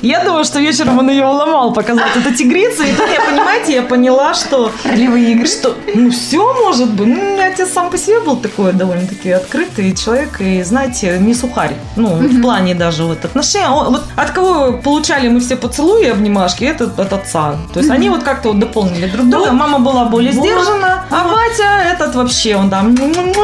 Я 0.01 0.23
думаю, 0.23 0.43
что 0.45 0.59
вечером 0.59 0.99
он 0.99 1.09
ее 1.09 1.25
уломал 1.25 1.73
показать. 1.73 2.15
Это 2.15 2.33
тигрица. 2.35 2.83
И 2.83 2.93
тут 2.93 3.07
я, 3.11 3.21
понимаете, 3.21 3.73
я 3.75 3.81
поняла, 3.83 4.33
что... 4.33 4.71
Ролевые 4.83 5.31
игры. 5.33 5.47
Что, 5.47 5.75
ну, 5.95 6.09
все 6.11 6.53
может 6.63 6.89
быть. 6.93 7.07
Ну, 7.07 7.39
отец 7.41 7.71
сам 7.73 7.89
по 7.89 7.97
себе 7.97 8.19
был 8.21 8.37
такой 8.37 8.73
довольно-таки 8.73 9.31
открытый 9.31 9.93
человек. 9.95 10.39
И, 10.41 10.63
знаете, 10.63 11.17
не 11.19 11.33
сухарь. 11.33 11.73
Ну, 11.95 12.07
в 12.15 12.41
плане 12.41 12.75
даже 12.75 13.03
вот 13.03 13.25
отношения. 13.25 13.69
Он- 13.69 13.93
Вот 13.93 14.03
от 14.15 14.31
кого 14.31 14.73
получали 14.73 15.27
мы 15.27 15.39
все 15.39 15.55
поцелуи 15.55 16.05
и 16.05 16.09
обнимашки, 16.09 16.63
это 16.65 16.85
от 16.85 17.13
отца. 17.13 17.55
То 17.73 17.79
есть 17.79 17.91
они 17.91 18.09
вот 18.09 18.23
как-то 18.23 18.49
вот 18.49 18.59
дополнили 18.59 19.07
друг 19.07 19.29
друга. 19.29 19.51
Мама 19.51 19.79
была 19.79 20.05
более 20.05 20.31
сдержана, 20.31 21.03
а 21.09 21.23
батя 21.27 21.93
этот 21.93 22.15
вообще, 22.15 22.55
он 22.55 22.69
там, 22.69 22.95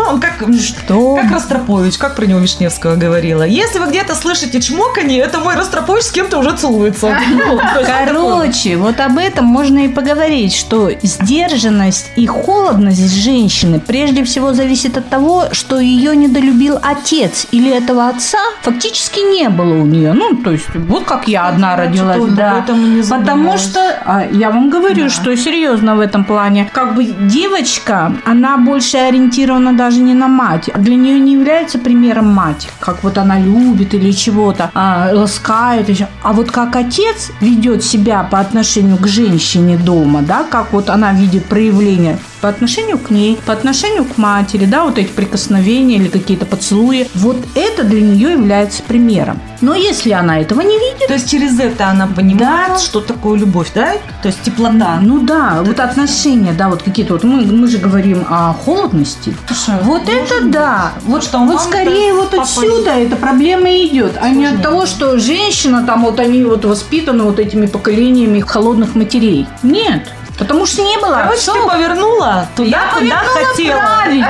он 0.09 0.19
как, 0.19 0.33
Что? 0.59 1.15
как 1.15 1.31
Ростропович, 1.31 1.97
как 1.97 2.15
про 2.15 2.25
него 2.25 2.39
Вишневского 2.39 2.95
говорила. 2.95 3.43
Если 3.43 3.79
вы 3.79 3.87
где-то 3.87 4.15
слышите 4.15 4.61
чмоканье, 4.61 5.19
это 5.23 5.39
мой 5.39 5.55
Ростропович 5.55 5.88
с 5.97 6.11
кем-то 6.11 6.39
уже 6.39 6.55
целуется. 6.55 7.15
Ну. 7.29 7.59
Короче, 7.85 8.75
вот 8.77 8.99
об 8.99 9.17
этом 9.17 9.45
можно 9.45 9.79
и 9.79 9.87
поговорить, 9.87 10.53
что 10.53 10.91
сдержанность 11.01 12.11
и 12.15 12.25
холодность 12.25 13.13
женщины 13.13 13.79
прежде 13.79 14.23
всего 14.23 14.53
зависит 14.53 14.97
от 14.97 15.09
того, 15.09 15.45
что 15.51 15.79
ее 15.79 16.15
недолюбил 16.15 16.77
отец 16.81 17.47
или 17.51 17.71
этого 17.71 18.09
отца 18.09 18.39
фактически 18.61 19.19
не 19.19 19.49
было 19.49 19.73
у 19.81 19.85
нее. 19.85 20.13
Ну, 20.13 20.35
то 20.35 20.51
есть, 20.51 20.67
вот 20.75 21.05
как 21.05 21.27
я 21.27 21.47
одна 21.47 21.75
родилась, 21.75 22.31
да. 22.33 22.65
Потому 23.09 23.57
что, 23.57 23.79
а, 24.05 24.25
я 24.31 24.49
вам 24.51 24.69
говорю, 24.69 25.09
что 25.09 25.35
серьезно 25.35 25.95
в 25.95 25.99
этом 25.99 26.25
плане, 26.25 26.69
как 26.71 26.95
бы 26.95 27.05
девочка, 27.05 28.13
она 28.25 28.57
больше 28.57 28.97
ориентирована 28.97 29.73
даже 29.73 29.99
не 29.99 30.13
на 30.13 30.27
мать. 30.27 30.69
Для 30.75 30.95
нее 30.95 31.19
не 31.19 31.33
является 31.33 31.79
примером 31.79 32.33
мать, 32.33 32.69
как 32.79 33.03
вот 33.03 33.17
она 33.17 33.39
любит 33.39 33.93
или 33.93 34.11
чего-то, 34.11 34.71
а, 34.73 35.09
ласкает. 35.13 35.78
Еще. 35.87 36.07
А 36.23 36.33
вот 36.33 36.51
как 36.51 36.75
отец 36.75 37.31
ведет 37.39 37.83
себя 37.83 38.23
по 38.23 38.39
отношению 38.39 38.97
к 38.97 39.07
женщине 39.07 39.77
дома, 39.77 40.21
да, 40.21 40.43
как 40.43 40.73
вот 40.73 40.89
она 40.89 41.13
видит 41.13 41.45
проявление 41.45 42.19
по 42.41 42.49
отношению 42.49 42.97
к 42.97 43.09
ней, 43.09 43.37
по 43.45 43.53
отношению 43.53 44.05
к 44.05 44.17
матери, 44.17 44.65
да, 44.65 44.83
вот 44.83 44.97
эти 44.97 45.09
прикосновения 45.09 45.95
или 45.97 46.07
какие-то 46.07 46.45
поцелуи, 46.45 47.07
вот 47.15 47.37
это 47.55 47.83
для 47.83 48.01
нее 48.01 48.31
является 48.33 48.81
примером. 48.83 49.39
Но 49.61 49.75
если 49.75 50.11
она 50.11 50.39
этого 50.39 50.61
не 50.61 50.77
видит, 50.79 51.07
То 51.07 51.13
есть 51.15 51.29
через 51.29 51.59
это 51.59 51.87
она 51.87 52.07
понимает, 52.07 52.73
Да. 52.73 52.79
что 52.79 53.01
такое 53.01 53.37
любовь, 53.37 53.71
да? 53.75 53.93
То 54.21 54.27
есть 54.29 54.41
теплота. 54.41 54.99
ну 55.01 55.19
да, 55.19 55.61
вот 55.63 55.79
отношения, 55.79 56.53
да, 56.53 56.69
вот 56.69 56.81
какие-то 56.83 57.13
вот 57.13 57.23
мы, 57.23 57.41
мы 57.45 57.67
же 57.67 57.77
говорим 57.77 58.25
о 58.29 58.53
холодности. 58.53 59.35
Вот 59.83 60.03
это 60.07 60.45
да, 60.45 60.93
вот 61.05 61.23
что 61.23 61.39
вот 61.39 61.61
скорее 61.61 62.13
вот 62.13 62.33
отсюда 62.33 62.91
эта 62.91 63.15
проблема 63.17 63.69
идет, 63.85 64.13
а 64.21 64.29
не 64.29 64.45
от 64.45 64.51
Сложнее. 64.53 64.63
того, 64.63 64.85
что 64.85 65.19
женщина 65.19 65.83
там 65.85 66.03
вот 66.05 66.19
они 66.19 66.43
вот 66.43 66.63
воспитаны 66.65 67.23
вот 67.23 67.39
этими 67.39 67.65
поколениями 67.65 68.39
холодных 68.39 68.95
матерей. 68.95 69.47
Нет, 69.63 70.07
потому 70.39 70.65
что 70.65 70.81
не 70.81 70.97
было 70.97 71.15
Короче, 71.23 71.37
отцов. 71.51 71.55
ты 71.63 71.69
повернула 71.69 72.47
туда, 72.55 72.69
Я 72.69 72.81
куда 72.93 72.99
повернула 73.17 73.47
хотела. 73.47 73.79
правильно. 73.79 74.27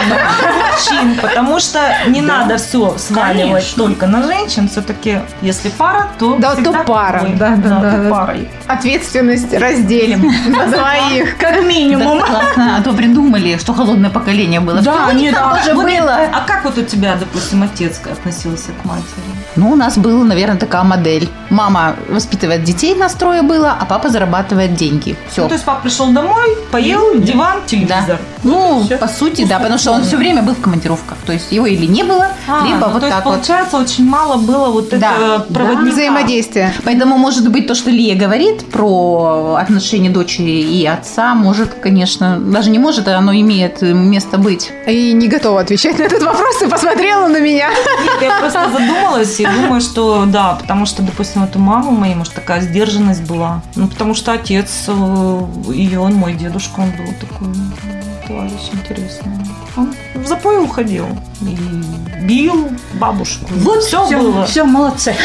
Мужчин, 0.72 1.20
потому 1.22 1.60
что 1.60 1.80
не 2.08 2.22
надо 2.22 2.58
все 2.58 2.98
сваливать 2.98 3.42
Конечно. 3.52 3.84
только 3.84 4.08
на 4.08 4.24
женщин. 4.24 4.68
Все-таки, 4.70 5.20
если 5.42 5.70
пара, 5.70 6.08
то 6.18 6.36
Да, 6.40 6.56
то 6.56 6.74
пара. 6.86 7.26
Да, 7.36 7.56
да, 7.56 7.80
да, 7.80 7.92
то 7.92 8.04
да. 8.04 8.10
парой. 8.10 8.50
Ответственность 8.68 9.54
разделим 9.54 10.32
на 10.48 10.66
двоих. 10.68 11.38
Как 11.38 11.56
Да, 11.56 11.62
минимум. 11.62 12.22
классно. 12.22 12.78
А 12.78 12.82
то 12.84 12.94
придумали, 12.94 13.58
что 13.58 13.74
холодное 13.74 14.10
поколение 14.10 14.60
было. 14.60 14.82
Да, 14.82 15.12
нет, 15.14 15.36
а 15.40 15.56
тоже 15.56 15.74
было. 15.76 16.18
А 16.34 16.42
как 16.48 16.64
вот 16.66 16.78
у 16.78 16.84
тебя, 16.84 17.16
допустим, 17.16 17.64
отец 17.64 18.00
относился 18.12 18.72
к 18.82 18.86
матери? 18.86 19.06
Ну, 19.56 19.72
у 19.72 19.76
нас 19.76 19.98
была, 19.98 20.24
наверное, 20.24 20.58
такая 20.58 20.84
модель. 20.84 21.30
Мама 21.50 21.96
воспитывает 22.10 22.64
детей, 22.64 22.96
настроя 22.96 23.42
было, 23.44 23.76
а 23.80 23.86
папа 23.86 24.10
зарабатывает 24.10 24.76
деньги. 24.76 25.16
Все. 25.32 25.42
Ну, 25.44 25.48
то 25.50 25.54
есть 25.56 25.66
папа 25.66 25.82
пришел 25.82 25.99
домой, 26.08 26.58
поел, 26.72 27.20
диван, 27.20 27.58
телевизор. 27.66 28.20
Ну, 28.44 28.86
по 29.00 29.08
сути, 29.08 29.46
да, 29.46 29.60
потому 29.60 29.78
что 29.78 29.92
он 29.92 30.04
все 30.04 30.16
время 30.18 30.42
был 30.42 30.54
в 30.56 30.62
командировках. 30.62 31.18
То 31.26 31.34
есть 31.34 31.52
его 31.52 31.66
или 31.66 31.86
не 31.86 32.04
было, 32.04 32.28
А, 32.48 32.66
либо 32.66 32.88
ну, 32.88 32.94
вот 32.94 33.00
то 33.02 33.08
есть, 33.08 33.16
так 33.18 33.26
вот. 33.26 33.34
получается, 33.36 33.78
очень 33.78 34.06
мало 34.08 34.38
было 34.38 34.68
вот 34.70 34.90
Да. 34.90 34.98
этого 34.98 35.38
Да. 35.40 35.54
проводника. 35.54 35.92
Взаимодействие. 35.92 36.74
Поэтому, 36.86 37.18
может 37.18 37.50
быть, 37.52 37.68
то, 37.68 37.76
что 37.76 37.90
Лия 37.92 38.16
говорит 38.16 38.72
про 38.72 39.56
отношения 39.60 40.10
дочери 40.10 40.52
и 40.62 40.86
отца, 40.86 41.36
может, 41.36 41.74
конечно, 41.74 42.40
даже 42.40 42.70
не 42.70 42.80
может, 42.80 43.08
а 43.08 43.18
оно 43.18 43.34
имеет 43.34 43.82
место 43.82 44.38
быть. 44.38 44.72
И 44.88 45.12
не 45.12 45.28
готова 45.28 45.60
отвечать 45.62 46.00
на 46.00 46.04
этот 46.04 46.24
вопрос, 46.24 46.62
и 46.62 46.68
посмотрела 46.68 47.28
на 47.28 47.40
меня. 47.42 47.70
Нет, 47.70 48.22
я 48.22 48.40
просто 48.40 48.70
задумалась 48.72 49.40
и 49.40 49.46
думаю, 49.46 49.82
что 49.82 50.24
да, 50.28 50.58
потому 50.62 50.86
что, 50.86 51.02
допустим, 51.04 51.42
вот 51.42 51.56
у 51.56 51.60
мамы 51.60 51.92
моей, 51.92 52.16
может, 52.16 52.34
такая 52.34 52.62
сдержанность 52.62 53.24
была. 53.24 53.62
Ну, 53.76 53.88
потому 53.88 54.14
что 54.16 54.32
отец 54.32 54.86
э, 54.88 55.40
ее, 55.90 56.00
он 56.00 56.14
мой 56.14 56.34
дедушка, 56.36 56.82
он 56.82 56.92
был 56.92 57.12
такой 57.20 57.48
товарищ 58.30 58.70
интересный. 58.72 59.32
Он 59.76 59.94
в 60.16 60.28
запой 60.28 60.62
уходил 60.64 61.06
и 61.42 61.58
бил 62.26 62.70
бабушку. 62.96 63.46
Вот 63.52 63.82
все 63.84 64.06
все, 64.06 64.20
было. 64.20 64.46
все, 64.46 64.64
молодцы. 64.66 65.12
Есть, 65.12 65.20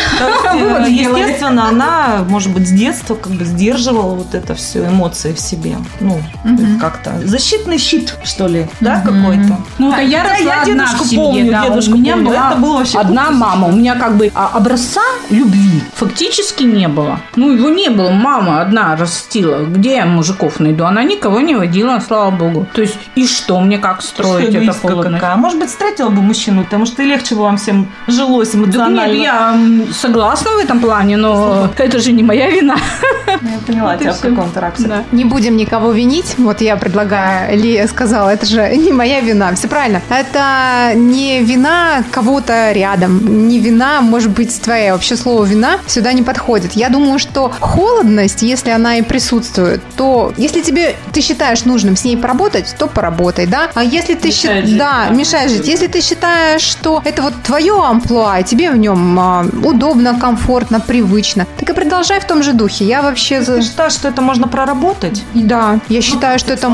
э, 0.55 0.91
естественно, 0.91 1.69
она, 1.69 2.25
может 2.29 2.53
быть, 2.53 2.69
с 2.69 2.71
детства 2.71 3.15
как 3.15 3.33
бы 3.33 3.45
сдерживала 3.45 4.15
вот 4.15 4.35
это 4.35 4.55
все 4.55 4.87
эмоции 4.87 5.33
в 5.33 5.41
себе. 5.41 5.77
Ну, 6.01 6.21
Мгм. 6.45 6.79
как-то 6.79 7.21
защитный 7.25 7.79
щит, 7.79 8.17
что 8.25 8.47
ли, 8.47 8.69
да, 8.81 9.03
Мгм. 9.05 9.23
какой-то. 9.23 9.59
Ну, 9.79 9.93
это 9.93 10.03
я 10.03 10.23
росла 10.23 10.37
я 10.39 10.63
одна 10.63 10.75
дедушку 10.87 11.05
в 11.05 11.07
семье, 11.09 11.25
помню, 11.25 11.51
да, 11.53 11.69
дедушку 11.69 11.93
у 11.95 11.97
меня 11.99 12.13
помню. 12.15 12.31
была 12.31 12.51
Это 12.51 12.59
было 12.61 12.77
вообще 12.79 12.99
одна 12.99 13.25
круто 13.27 13.39
мама. 13.39 13.67
У 13.69 13.73
меня 13.73 13.95
как 13.97 14.17
бы 14.17 14.31
а, 14.35 14.51
образца 14.55 15.03
любви 15.31 15.83
фактически 15.95 16.63
не 16.65 16.89
было. 16.89 17.21
Ну, 17.37 17.51
его 17.53 17.69
не 17.71 17.89
было. 17.91 18.11
Мама 18.11 18.61
одна 18.61 18.95
растила. 18.97 19.65
Где 19.65 19.97
я 19.97 20.07
мужиков 20.07 20.61
найду? 20.61 20.85
Она 20.85 21.03
никого 21.03 21.41
не 21.41 21.55
водила, 21.55 22.01
слава 22.07 22.31
богу. 22.31 22.67
То 22.73 22.83
есть, 22.83 22.94
и 23.15 23.27
что 23.27 23.61
мне 23.61 23.79
как 23.79 24.03
строить 24.03 24.49
это 24.49 24.59
Эгоистка 24.65 24.89
холодность? 24.89 25.21
какая. 25.21 25.37
Может 25.37 25.59
быть, 25.59 25.69
встретила 25.71 26.09
бы 26.09 26.23
мужчину, 26.23 26.65
потому 26.65 26.87
что 26.87 27.03
легче 27.03 27.35
бы 27.35 27.43
вам 27.43 27.57
всем 27.57 27.89
жилось 28.07 28.53
Да 28.53 28.59
эмоционально. 28.59 29.13
нет, 29.13 29.23
я 29.25 29.59
согласна 29.93 30.51
в 30.53 30.59
этом 30.59 30.81
плане, 30.81 31.17
но 31.17 31.69
это 31.77 31.99
же 31.99 32.13
не 32.13 32.23
моя 32.23 32.51
вина. 32.51 32.77
Ну, 33.41 33.49
Я 33.51 33.59
поняла 33.67 33.93
Вот 33.93 34.01
тебя 34.01 34.13
в 34.13 34.21
каком-то 34.21 34.61
ракурсе. 34.61 34.89
Да. 34.89 35.05
Не 35.13 35.25
будем 35.25 35.57
никого 35.57 35.93
винить. 35.93 36.35
Вот 36.39 36.61
я 36.61 36.77
предлагаю, 36.77 37.59
Лия 37.59 37.87
сказала, 37.89 38.31
это 38.31 38.47
же 38.47 38.77
не 38.77 38.93
моя 38.93 39.21
вина. 39.21 39.55
Все 39.55 39.69
правильно. 39.69 40.01
Это 40.09 40.93
не 40.95 41.43
вина 41.43 42.05
кого-то 42.11 42.73
рядом. 42.73 43.49
Не 43.49 43.59
вина, 43.59 44.01
может 44.01 44.31
быть, 44.31 44.61
твоя. 44.61 44.93
Вообще 44.93 45.17
слово 45.17 45.45
вина 45.45 45.79
сюда 45.87 46.13
не 46.13 46.23
подходит. 46.23 46.73
Я 46.73 46.89
думаю, 46.89 47.19
что 47.19 47.51
холодность, 47.61 48.43
если 48.43 48.71
она 48.71 48.97
и 48.97 49.03
присутствует, 49.03 49.83
то 49.97 50.33
если 50.37 50.61
тебе, 50.63 50.95
ты 51.13 51.21
считаешь 51.21 51.65
нужным 51.65 51.97
с 51.97 52.05
ней 52.05 52.17
поработать, 52.17 52.75
то 52.79 52.84
поработай, 52.87 53.47
да? 53.47 53.71
А 53.75 53.83
если 53.83 54.15
ты 54.15 54.31
считаешь... 54.31 54.67
жить, 54.69 54.79
Да, 54.79 55.07
да. 55.09 55.15
мешает 55.15 55.51
жить. 55.51 55.67
Если 55.67 55.87
ты 55.87 56.01
считаешь, 56.01 56.63
что 56.63 57.01
это 57.05 57.23
вот 57.23 57.35
твое 57.43 57.75
амплуа, 57.83 58.39
и 58.41 58.45
тебе 58.45 58.71
в 58.71 58.77
нем 58.77 59.19
а, 59.19 59.45
удобно, 59.63 60.19
комфортно, 60.19 60.81
привычно, 60.81 61.47
так 61.59 61.71
и 61.71 61.73
продолжай 61.73 62.21
в 62.21 62.25
том 62.25 62.43
же 62.43 62.53
духе. 62.53 62.85
Я 62.85 63.03
вообще... 63.03 63.43
за- 63.43 63.57
Ты 63.57 63.63
считаешь, 63.63 63.93
что 63.93 64.09
это 64.09 64.23
можно 64.23 64.49
проработать? 64.49 65.23
Да, 65.35 65.79
я 65.89 66.01
считаю, 66.03 66.39
что 66.39 66.53
это... 66.53 66.71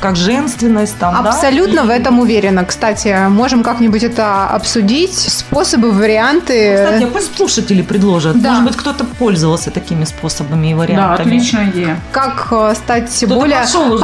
как 0.00 0.16
женственность, 0.16 0.96
там, 0.98 1.22
да? 1.22 1.30
Абсолютно 1.30 1.84
в 1.84 1.90
этом 1.90 2.18
уверена. 2.20 2.64
Кстати, 2.64 3.28
можем 3.28 3.62
как-нибудь 3.62 4.02
это 4.02 4.46
обсудить. 4.46 5.14
Способы, 5.18 5.90
варианты. 5.90 6.74
Кстати, 6.84 7.04
а 7.04 7.06
пусть 7.06 7.36
слушатели 7.36 7.82
предложат. 7.82 8.40
Да. 8.40 8.50
Может 8.52 8.64
быть, 8.64 8.76
кто-то 8.76 9.04
пользовался 9.04 9.70
такими 9.70 10.04
способами 10.04 10.68
и 10.68 10.72
Да, 10.72 10.78
вариантами. 10.78 11.36
отличная 11.36 11.70
идея. 11.70 12.00
Как 12.12 12.48
э, 12.50 12.74
стать 12.76 13.14
Кто-то 13.16 13.34
более 13.34 13.58
пошел 13.60 13.98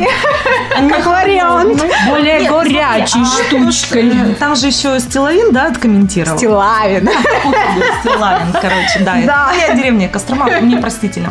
раскованной. 0.00 0.90
Как 0.90 1.06
вариант. 1.06 1.82
Более 2.08 2.40
Нет, 2.40 2.50
горячей 2.50 3.20
а 3.20 3.24
штучкой. 3.24 4.10
что, 4.10 4.34
Там 4.38 4.56
же 4.56 4.66
еще 4.68 4.98
Стилавин, 5.00 5.52
да, 5.52 5.66
откомментировал. 5.66 6.38
Стилавин. 6.38 7.08
Стилавин, 8.00 8.52
короче, 8.52 9.00
да. 9.00 9.16
Да. 9.24 9.48
Ну, 9.52 9.58
я 9.60 9.74
деревня 9.74 10.08
Кострома, 10.08 10.46
мне 10.60 10.76
простительно. 10.78 11.30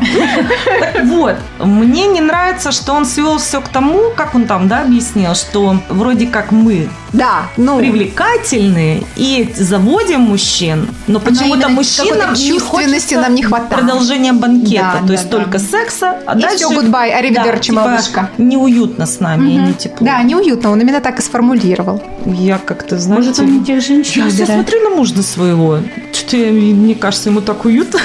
Вот, 1.03 1.35
мне 1.59 2.07
не 2.07 2.21
нравится, 2.21 2.71
что 2.71 2.93
он 2.93 3.05
свел 3.05 3.37
все 3.37 3.61
к 3.61 3.67
тому, 3.69 4.11
как 4.15 4.35
он 4.35 4.45
там, 4.45 4.67
да, 4.67 4.81
объяснил, 4.81 5.35
что 5.35 5.77
вроде 5.89 6.27
как 6.27 6.51
мы 6.51 6.89
Да, 7.11 7.43
ну, 7.57 7.77
привлекательные 7.79 9.03
и 9.15 9.51
заводим 9.55 10.21
мужчин, 10.21 10.87
но 11.07 11.19
почему-то 11.19 11.69
мужчинам 11.69 12.33
не 12.33 12.59
хочется 12.59 13.19
нам 13.21 13.35
не 13.35 13.43
хватает. 13.43 13.69
продолжение 13.73 14.33
банкета, 14.33 14.91
Да, 14.93 14.99
то 14.99 15.05
да, 15.07 15.13
есть 15.13 15.29
да. 15.29 15.37
только 15.37 15.59
секса, 15.59 16.17
а 16.25 16.37
И 16.37 16.41
дальше 16.41 16.65
всё, 16.65 16.81
goodbye, 16.81 17.11
аривидерчи, 17.11 17.71
да, 17.71 17.81
типа, 17.81 17.81
малышка. 17.81 18.29
Неуютно 18.53 19.05
с 19.05 19.19
нами, 19.19 19.51
и 19.51 19.55
не 19.57 19.73
тепло. 19.73 20.05
да, 20.05 20.21
неуютно. 20.23 20.71
Он 20.71 20.79
именно 20.81 21.01
так 21.01 21.19
и 21.19 21.21
сформулировал. 21.21 22.01
Я 22.25 22.57
как-то, 22.57 22.97
знаете... 22.97 23.27
Может, 23.27 23.39
он 23.39 23.59
не 23.59 23.65
тех 23.65 23.81
женщин 23.81 24.25
Я 24.25 24.29
все 24.31 24.45
смотрю 24.45 24.79
на 24.89 24.95
мужа 24.95 25.21
своего. 25.23 25.79
Что-то, 26.13 26.37
мне 26.37 26.95
кажется, 26.95 27.29
ему 27.29 27.41
так 27.41 27.65
уютно. 27.65 27.99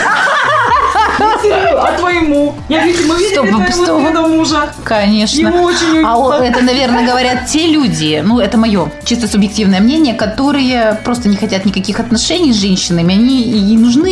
А 1.21 1.93
твоему? 1.99 2.55
Я 2.69 2.85
видели 2.85 3.03
Стоп, 3.33 3.49
твоего 3.49 3.71
стоп. 3.73 4.07
сына 4.07 4.29
мужа. 4.29 4.73
Конечно. 4.85 5.41
Ему 5.41 5.63
очень 5.65 6.05
А 6.05 6.15
о- 6.17 6.29
уютно. 6.29 6.45
это, 6.45 6.65
наверное, 6.65 7.07
говорят 7.07 7.47
те 7.47 7.67
люди, 7.67 8.23
ну, 8.25 8.39
это 8.41 8.57
мое 8.59 8.91
чисто 9.05 9.27
субъективное 9.29 9.81
мнение, 9.81 10.15
которые 10.15 10.99
просто 11.05 11.29
не 11.29 11.37
хотят 11.37 11.65
никаких 11.65 12.01
отношений 12.01 12.53
с 12.53 12.57
женщинами. 12.57 13.15
Они 13.15 13.43
и 13.43 13.77
нужны 13.77 14.08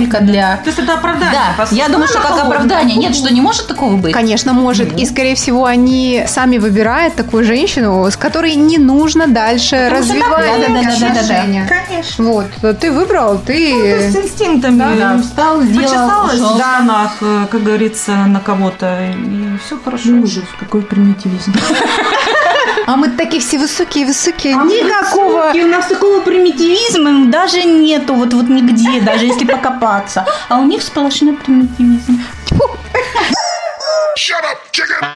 только 0.00 0.20
для... 0.24 0.56
То 0.58 0.70
есть 0.70 0.78
это 0.78 0.94
оправдание. 0.94 1.40
Да, 1.56 1.66
я 1.70 1.88
думаю, 1.88 2.08
что 2.08 2.18
Она 2.20 2.28
как 2.28 2.44
оправдание. 2.46 2.96
Нет, 2.96 3.14
что 3.14 3.32
не 3.32 3.40
может 3.40 3.66
такого 3.66 3.96
быть? 3.96 4.12
Конечно, 4.12 4.52
может. 4.52 4.98
И, 4.98 5.06
скорее 5.06 5.34
всего, 5.34 5.64
они 5.64 6.24
сами 6.26 6.58
выбирают 6.58 7.14
такую 7.14 7.44
женщину, 7.44 8.04
с 8.10 8.16
которой 8.16 8.54
не 8.54 8.78
нужно 8.78 9.26
дальше 9.26 9.88
развивать 9.90 10.60
да, 10.60 10.68
да, 10.68 10.74
да, 10.74 10.82
да, 10.82 10.90
да, 10.90 10.98
да. 11.00 11.06
отношения. 11.08 11.68
Конечно. 11.68 12.24
Вот, 12.24 12.78
ты 12.80 12.92
выбрал, 12.92 13.34
Ну, 13.34 13.38
то 13.40 13.52
есть 13.52 14.12
ты... 14.12 14.22
с 14.22 14.24
инстинктами. 14.24 14.98
Да, 14.98 15.18
встал, 15.18 15.62
сделал, 15.62 15.82
Почесалась 15.82 16.34
ушел. 16.34 16.54
в 16.54 16.56
штанах, 16.56 17.12
э, 17.20 17.46
как 17.50 17.62
говорится, 17.62 18.12
на 18.26 18.40
кого-то, 18.40 18.98
и 19.02 19.58
все 19.64 19.78
хорошо. 19.78 20.10
Ужас, 20.10 20.44
какой 20.58 20.82
примитивизм. 20.82 21.52
А 22.90 22.96
мы 22.96 23.08
такие 23.08 23.40
все 23.40 23.56
высокие-высокие. 23.56 24.56
А 24.56 24.64
Никакого... 24.64 25.42
высокие, 25.42 25.64
у 25.64 25.68
нас 25.68 25.86
такого 25.86 26.22
примитивизма 26.22 27.30
даже 27.30 27.62
нету, 27.62 28.14
вот, 28.14 28.32
вот 28.32 28.48
нигде, 28.48 29.00
даже 29.00 29.26
если 29.26 29.44
покопаться. 29.44 30.26
А 30.48 30.58
у 30.58 30.64
них 30.64 30.82
сплошной 30.82 31.34
примитивизм. 31.36 32.20
Shut 34.18 34.42
up, 34.42 34.58
chicken! 34.72 35.08